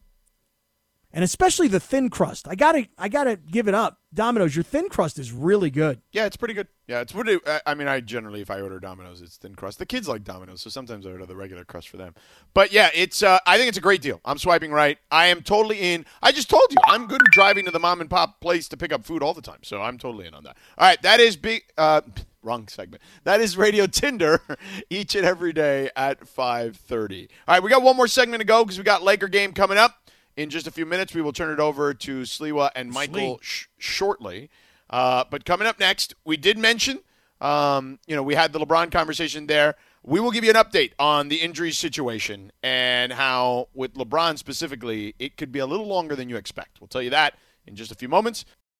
[1.14, 2.48] And especially the thin crust.
[2.48, 4.00] I gotta, I gotta give it up.
[4.14, 6.02] Domino's, your thin crust is really good.
[6.12, 6.68] Yeah, it's pretty good.
[6.88, 7.38] Yeah, it's pretty.
[7.48, 9.78] I- I mean, I generally, if I order Domino's, it's thin crust.
[9.78, 12.16] The kids like Domino's, so sometimes I order the regular crust for them.
[12.56, 13.22] But yeah, it's.
[13.22, 14.20] Uh, I think it's a great deal.
[14.26, 14.98] I'm swiping right.
[15.12, 16.06] I am totally in.
[16.24, 18.78] I just told you, I'm good at driving to the mom and pop place to
[18.78, 20.58] pick up food all the time, so I'm totally in on that.
[20.78, 21.62] All right, that is big.
[21.78, 22.02] Uh,
[22.48, 23.04] wrong segment.
[23.26, 24.42] That is Radio Tinder
[24.90, 27.30] each and every day at 5:30.
[27.48, 29.78] All right, we got one more segment to go because we got Laker game coming
[29.78, 30.10] up.
[30.38, 33.66] In just a few minutes, we will turn it over to Sliwa and Michael sh-
[33.78, 34.50] shortly.
[34.90, 37.00] Uh, but coming up next, we did mention,
[37.42, 39.76] um, you know, we had the LeBron conversation there.
[40.04, 45.16] We will give you an update on the injury situation and how, with LeBron specifically,
[45.20, 46.80] it could be a little longer than you expect.
[46.80, 47.34] We'll tell you that
[47.66, 48.46] in just a few moments.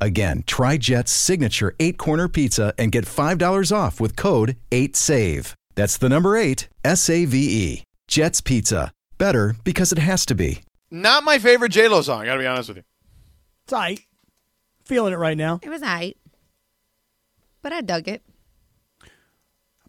[0.00, 5.54] Again, try Jet's signature eight corner pizza and get $5 off with code 8SAVE.
[5.74, 7.84] That's the number eight, S A V E.
[8.08, 8.92] Jet's Pizza.
[9.18, 10.62] Better because it has to be.
[10.90, 12.22] Not my favorite J Lo song.
[12.22, 12.82] I gotta be honest with you.
[13.64, 14.00] It's tight.
[14.84, 15.60] Feeling it right now.
[15.62, 16.16] It was aight.
[17.62, 18.22] But I dug it.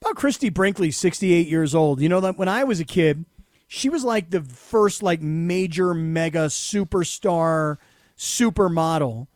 [0.02, 2.02] about Christie Brinkley, 68 years old?
[2.02, 3.26] You know that when I was a kid,
[3.68, 7.78] she was like the first like major mega superstar
[8.18, 9.28] supermodel.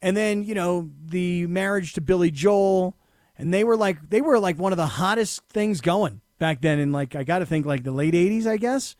[0.00, 2.94] And then, you know, the marriage to Billy Joel
[3.38, 6.78] and they were like they were like one of the hottest things going back then
[6.78, 8.96] in like I got to think like the late 80s, I guess.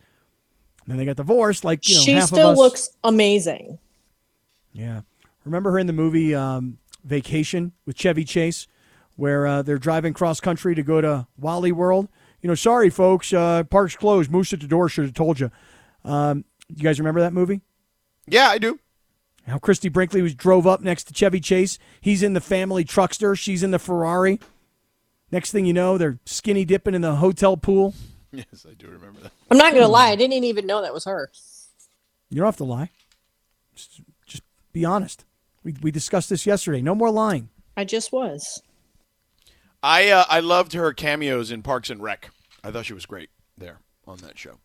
[0.84, 2.58] And then they got divorced like, you know, she half still of us.
[2.58, 3.78] looks amazing.
[4.72, 5.02] Yeah.
[5.44, 8.66] Remember her in the movie um, Vacation with Chevy Chase,
[9.16, 12.08] where uh, they're driving cross country to go to Wally World?
[12.40, 14.30] You know, sorry, folks, uh, park's closed.
[14.30, 15.50] Moose at the door should have told you.
[16.04, 17.60] Um, you guys remember that movie?
[18.26, 18.78] Yeah, I do.
[19.48, 21.78] How Christie Brinkley was drove up next to Chevy Chase.
[22.00, 23.36] He's in the family truckster.
[23.38, 24.38] She's in the Ferrari.
[25.30, 27.94] Next thing you know, they're skinny dipping in the hotel pool.
[28.30, 29.32] Yes, I do remember that.
[29.50, 31.30] I'm not gonna lie, I didn't even know that was her.
[32.30, 32.90] You don't have to lie.
[33.74, 34.42] Just, just
[34.72, 35.24] be honest.
[35.64, 36.82] We, we discussed this yesterday.
[36.82, 37.48] No more lying.
[37.76, 38.62] I just was.
[39.82, 42.30] I uh, I loved her cameos in Parks and Rec.
[42.62, 44.58] I thought she was great there on that show.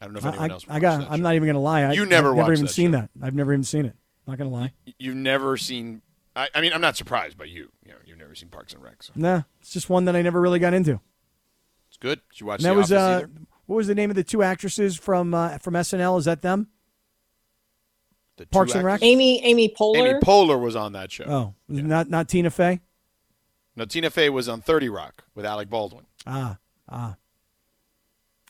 [0.00, 0.64] I don't know if anyone I, else.
[0.68, 1.00] I got.
[1.00, 1.22] that I'm show.
[1.22, 1.82] not even going to lie.
[1.82, 2.98] I, You never I've never watched even that seen show.
[2.98, 3.10] that.
[3.22, 3.94] I've never even seen it.
[4.26, 4.72] Not going to lie.
[4.98, 6.02] You've never seen.
[6.34, 7.70] I, I mean, I'm not surprised by you.
[7.84, 10.22] You know, you've never seen Parks and Rec, so Nah, it's just one that I
[10.22, 11.00] never really got into.
[11.88, 12.20] it's good.
[12.30, 13.30] Did you watch And that The was uh, either?
[13.66, 16.18] what was the name of the two actresses from uh, from SNL?
[16.18, 16.68] Is that them?
[18.36, 19.00] The two Parks and Rec?
[19.02, 19.96] Amy Amy Poehler.
[20.10, 21.24] Amy Poehler was on that show.
[21.24, 22.80] Oh, was it not not Tina Fey.
[23.76, 26.06] No, Tina Fey was on 30 Rock with Alec Baldwin.
[26.26, 26.56] Ah,
[26.88, 27.16] ah,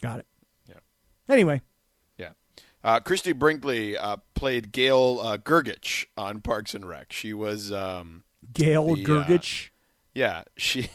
[0.00, 0.26] got it.
[0.68, 0.76] Yeah.
[1.28, 1.60] Anyway, Yeah.
[2.86, 7.12] Uh, Christie Brinkley uh, played Gail uh, Gergich on Parks and Rec.
[7.12, 8.22] She was, um,
[8.54, 9.70] Gail The, uh, Gergich.
[10.14, 10.88] yeah, she,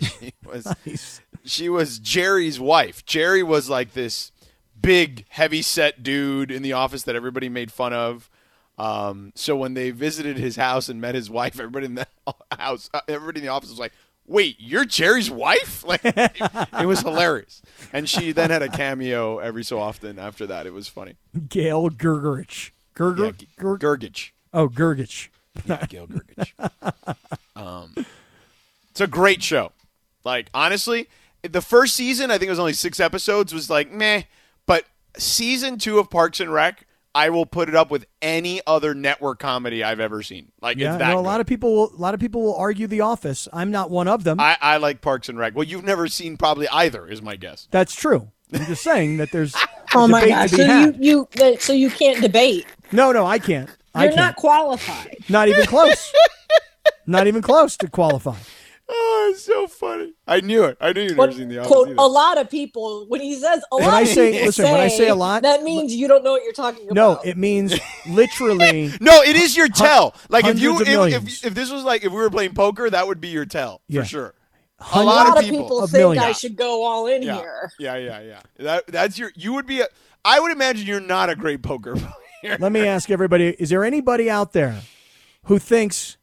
[0.00, 1.20] she was Nice.
[1.44, 3.06] she was Jerry's wife.
[3.06, 4.32] Jerry was like this
[4.80, 8.28] big, heavy set dude in the office that everybody made fun of.
[8.76, 12.06] Um, so when they visited his house and met his wife, everybody in the
[12.58, 13.92] house, uh, everybody in the office was like,
[14.26, 17.62] "Wait, you're Jerry's wife?" Like it, was hilarious.
[17.92, 20.66] And she then had a cameo every so often after that.
[20.66, 21.14] It was funny.
[21.48, 22.70] Gail Gergich.
[22.96, 23.38] Gerger.
[23.38, 24.30] Yeah, Ger- Gergich.
[24.52, 25.28] oh, Gergich.
[25.64, 26.70] Yeah, Gail Gergich.
[27.56, 27.94] um,
[28.90, 29.72] it's a great show.
[30.24, 31.08] Like honestly,
[31.42, 34.22] the first season I think it was only six episodes was like meh,
[34.66, 34.84] but
[35.16, 36.86] season two of Parks and Rec,
[37.16, 40.52] I will put it up with any other network comedy I've ever seen.
[40.60, 41.94] Like Yeah, it's that no, a lot of people will.
[41.94, 43.48] A lot of people will argue The Office.
[43.54, 44.38] I'm not one of them.
[44.38, 45.54] I, I like Parks and Rec.
[45.56, 47.68] Well, you've never seen probably either, is my guess.
[47.70, 48.30] That's true.
[48.52, 49.56] I'm just saying that there's.
[49.94, 50.50] oh my debate gosh!
[50.50, 52.66] So be you you so you can't debate.
[52.92, 53.70] No, no, I can't.
[53.94, 54.20] I You're can't.
[54.20, 55.16] not qualified.
[55.30, 56.12] Not even close.
[57.06, 58.36] not even close to qualify.
[58.88, 60.14] Oh, it's so funny.
[60.28, 60.76] I knew it.
[60.80, 61.68] I knew you'd But, never seen the office.
[61.72, 61.96] quote, either.
[61.98, 64.64] a lot of people when he says a When lot I of say- people listen,
[64.64, 66.94] when I say a lot- that means you don't know what you're talking about.
[66.94, 67.74] No, it means
[68.08, 68.92] literally.
[69.00, 70.14] No, it is your tell.
[70.28, 72.88] Like if you hundreds if, if, if this was like if we were playing poker,
[72.88, 74.02] that would be your tell Yeah.
[74.02, 74.34] for sure.
[74.94, 75.64] A a lot, lot of of people.
[75.64, 76.24] people think millions.
[76.26, 77.36] I should go all in yeah.
[77.38, 77.72] here.
[77.78, 78.40] yeah, yeah, yeah.
[78.58, 79.32] That that's your.
[79.34, 79.80] You would be.
[79.80, 79.86] A,
[80.24, 81.96] I would imagine you're not a great poker
[82.42, 82.56] player.
[82.60, 84.82] Let me ask everybody: Is there anybody out there
[85.44, 86.18] who thinks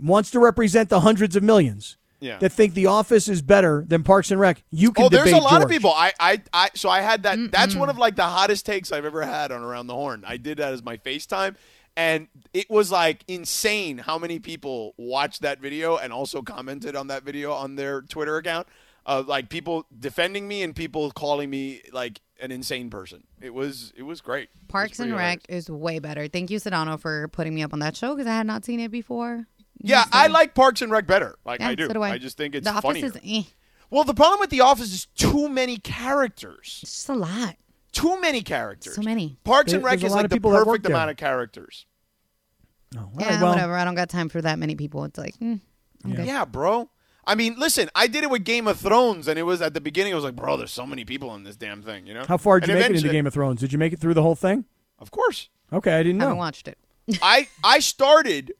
[0.00, 2.38] wants to represent the hundreds of millions Yeah.
[2.38, 4.62] that think The Office is better than Parks and Rec?
[4.70, 5.90] You can Oh, there's a debate lot of people.
[5.94, 6.70] I, I, I.
[6.74, 7.50] So I had that.
[7.50, 10.24] That's one of like the hottest takes I've ever had on Around the Horn.
[10.26, 11.56] I did that as my FaceTime,
[11.96, 17.08] and it was like insane how many people watched that video and also commented on
[17.08, 18.66] that video on their Twitter account.
[19.04, 23.24] Uh, like people defending me and people calling me like an insane person.
[23.40, 24.44] It was it was great.
[24.44, 25.64] It was Parks and Rec hilarious.
[25.66, 26.28] is way better.
[26.28, 28.78] Thank you, Sedano, for putting me up on that show because I had not seen
[28.78, 29.48] it before.
[29.82, 31.36] Yeah, I like Parks and Rec better.
[31.44, 31.86] Like Yeah, I do.
[31.88, 32.18] So do I.
[32.18, 33.06] just think it's the Office funnier.
[33.06, 33.42] is eh.
[33.90, 36.80] Well, the problem with The Office is too many characters.
[36.82, 37.56] It's just a lot.
[37.92, 38.94] Too many characters.
[38.94, 39.36] So many.
[39.44, 40.84] Parks There- and Rec there's a is lot like of the people that work perfect
[40.84, 40.92] there.
[40.96, 41.84] amount of characters.
[42.96, 43.74] Oh, all Yeah, well, whatever.
[43.74, 45.04] I don't got time for that many people.
[45.04, 45.60] It's like, mm,
[46.04, 46.26] I'm good.
[46.26, 46.88] Yeah, bro.
[47.26, 49.80] I mean, listen, I did it with Game of Thrones, and it was at the
[49.80, 50.12] beginning.
[50.12, 52.06] I was like, bro, there's so many people in this damn thing.
[52.06, 52.24] You know?
[52.26, 53.60] How far did And you make it into eventually- Game of Thrones?
[53.60, 54.64] Did you make it through the whole thing?
[54.98, 55.48] Of course.
[55.72, 56.40] Okay, I didn't i haven't know.
[56.40, 56.78] watched it.
[57.22, 58.52] I I started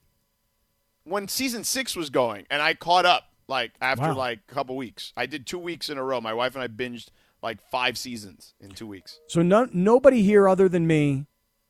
[1.05, 4.17] when season six was going, and I caught up like after Wow.
[4.17, 5.13] like a couple weeks.
[5.17, 6.21] I did two weeks in a row.
[6.21, 7.09] My wife and I binged
[7.43, 9.19] like five seasons in two weeks.
[9.27, 11.27] So no, nobody here other than me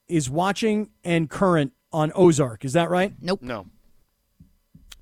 [0.08, 2.64] is watching and current on Ozark.
[2.64, 3.14] Is that right?
[3.20, 3.42] Nope.
[3.42, 3.66] No.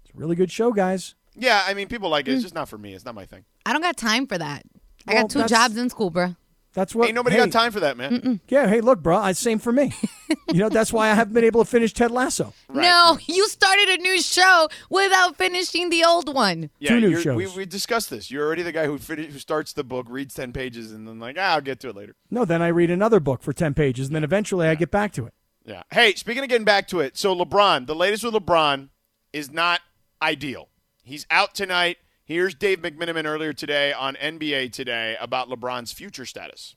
[0.05, 1.15] It's a really good show, guys.
[1.35, 2.33] Yeah, I mean, people like it.
[2.33, 2.45] It's mm.
[2.45, 2.95] just not for me.
[2.95, 3.45] It's not my thing.
[3.67, 4.63] I don't got time for that.
[5.07, 6.37] I Well, got two jobs in school, bro.
[6.73, 7.07] That's what.
[7.07, 8.41] Ain't nobody hey, got time for that, man.
[8.49, 9.17] Yeah, hey, look, bro.
[9.17, 9.93] I same for me.
[10.53, 12.53] you know, that's why I haven't been able to finish Ted Lasso.
[12.69, 12.83] Right.
[12.83, 16.71] No, you started a new show without finishing the old one.
[16.79, 17.37] Yeah, Two new shows.
[17.37, 18.31] We, we discussed this.
[18.31, 21.19] You're already the guy who fini- who starts the book, reads ten pages, and then
[21.19, 22.15] like, ah, I'll get to it later.
[22.31, 25.13] No, then I read another book for ten pages, and then eventually I get back
[25.15, 25.35] to it.
[25.65, 25.83] Yeah.
[25.91, 28.89] Hey, speaking of getting back to it, so LeBron, the latest with LeBron
[29.33, 29.81] is not
[30.23, 30.69] ideal.
[31.03, 31.99] He's out tonight.
[32.31, 36.77] Here's Dave McMenamin earlier today on NBA Today about LeBron's future status.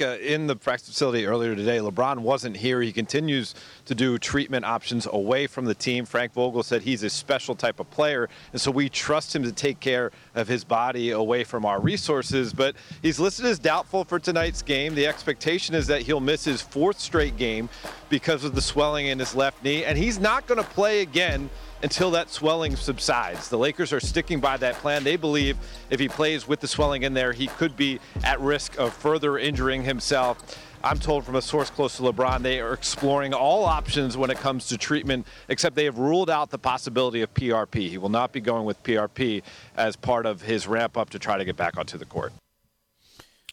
[0.00, 2.80] In the practice facility earlier today, LeBron wasn't here.
[2.80, 6.06] He continues to do treatment options away from the team.
[6.06, 9.52] Frank Vogel said he's a special type of player, and so we trust him to
[9.52, 12.54] take care of his body away from our resources.
[12.54, 14.94] But he's listed as doubtful for tonight's game.
[14.94, 17.68] The expectation is that he'll miss his fourth straight game
[18.08, 21.50] because of the swelling in his left knee, and he's not going to play again
[21.82, 23.48] until that swelling subsides.
[23.48, 25.04] The Lakers are sticking by that plan.
[25.04, 25.56] They believe
[25.90, 29.38] if he plays with the swelling in there, he could be at risk of further
[29.38, 30.58] injuring himself.
[30.82, 34.38] I'm told from a source close to LeBron they are exploring all options when it
[34.38, 37.88] comes to treatment, except they have ruled out the possibility of PRP.
[37.88, 39.42] He will not be going with PRP
[39.76, 42.32] as part of his ramp up to try to get back onto the court.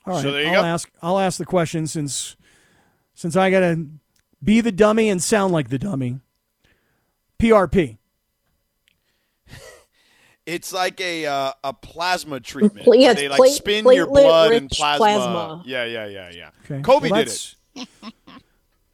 [0.06, 0.68] All right, So there you I'll go.
[0.68, 0.90] ask.
[1.02, 2.36] I'll ask the question since
[3.16, 3.86] since I gotta
[4.44, 6.20] be the dummy and sound like the dummy.
[7.40, 7.98] PRP.
[10.46, 12.86] It's like a uh, a plasma treatment.
[12.86, 14.98] Pla- yeah, they like plate- spin your blood in rich plasma.
[15.00, 15.64] plasma.
[15.66, 16.50] Yeah, yeah, yeah, yeah.
[16.66, 16.82] Okay.
[16.84, 17.56] Kobe Well, did it.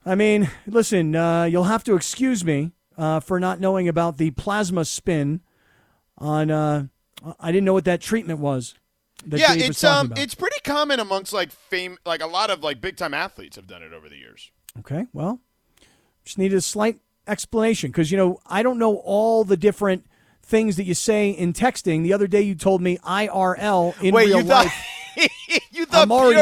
[0.04, 4.30] I mean, listen, uh, you'll have to excuse me uh, for not knowing about the
[4.32, 5.40] plasma spin.
[6.18, 6.86] On, uh,
[7.40, 8.74] I didn't know what that treatment was.
[9.26, 10.18] That Yeah, Dave it's talking um, about.
[10.18, 13.66] it's pretty common amongst like fame, like a lot of like big time athletes have
[13.66, 14.50] done it over the years.
[14.80, 15.40] Okay, well,
[16.24, 16.98] just needed a slight
[17.28, 20.06] explanation because, you know, I don't know all the different
[20.52, 22.02] things that you say in texting.
[22.02, 24.86] The other day you told me IRL in Wait, real you thought life.
[25.72, 26.38] you thought already-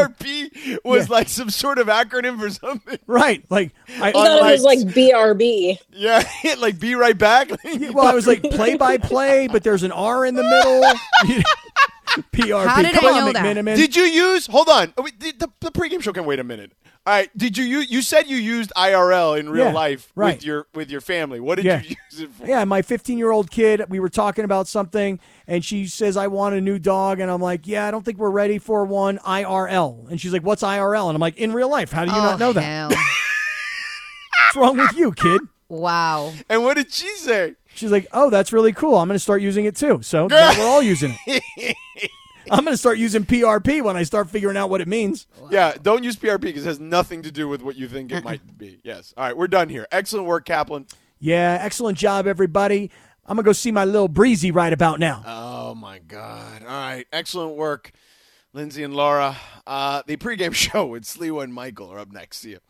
[0.51, 1.15] PRP was Yeah.
[1.15, 2.99] like some sort of acronym for something?
[3.07, 3.45] Right.
[3.49, 5.79] Like, I, I thought it was like BRB.
[5.93, 6.25] Yeah,
[6.59, 7.51] like be right back.
[7.65, 10.83] well, I was like play by play, but there's an R in the middle.
[12.33, 12.67] PRP.
[12.69, 13.45] How did Come I on, know that?
[13.57, 13.77] McMenamin.
[13.77, 14.47] Did you use?
[14.49, 14.93] Hold on.
[14.99, 16.73] Oh, wait, the, the, the pregame show can wait a minute.
[17.07, 17.31] All right.
[17.37, 17.91] Did you use?
[17.91, 20.37] You said you used IRL in real Yeah, life right.
[20.37, 21.41] with your with your family.
[21.41, 21.81] What did Yeah.
[21.81, 22.47] you use it for?
[22.47, 26.27] Yeah, my 15 year old kid, we were talking about something, and she says, I
[26.27, 27.19] want a new dog.
[27.21, 30.09] And I'm like, Yeah, I don't think we're ready for one IRL.
[30.11, 31.09] And she's like, What's IRL?
[31.09, 31.91] And I'm like, In real life.
[31.91, 32.91] How do you oh, not know that?
[34.53, 35.41] What's wrong with you, kid?
[35.69, 36.33] wow.
[36.49, 37.55] And what did she say?
[37.75, 38.97] She's like, Oh, that's really cool.
[38.97, 40.01] I'm going to start using it too.
[40.03, 41.77] So now we're all using it.
[42.51, 45.27] I'm going to start using PRP when I start figuring out what it means.
[45.51, 48.25] Yeah, don't use PRP because it has nothing to do with what you think it
[48.25, 48.81] might be.
[48.85, 49.13] Yes.
[49.17, 49.87] All right, we're done here.
[49.91, 50.87] Excellent work, Kaplan.
[51.19, 52.91] Yeah, excellent job, everybody.
[53.27, 55.23] I'm going to go see my little breezy right about now.
[55.27, 56.63] Oh my God!
[56.63, 57.93] All right, excellent work,
[58.53, 59.37] Lindsay and Laura.
[59.67, 62.39] Uh, the pregame show with Sliwa and Michael are up next.
[62.39, 62.61] See you.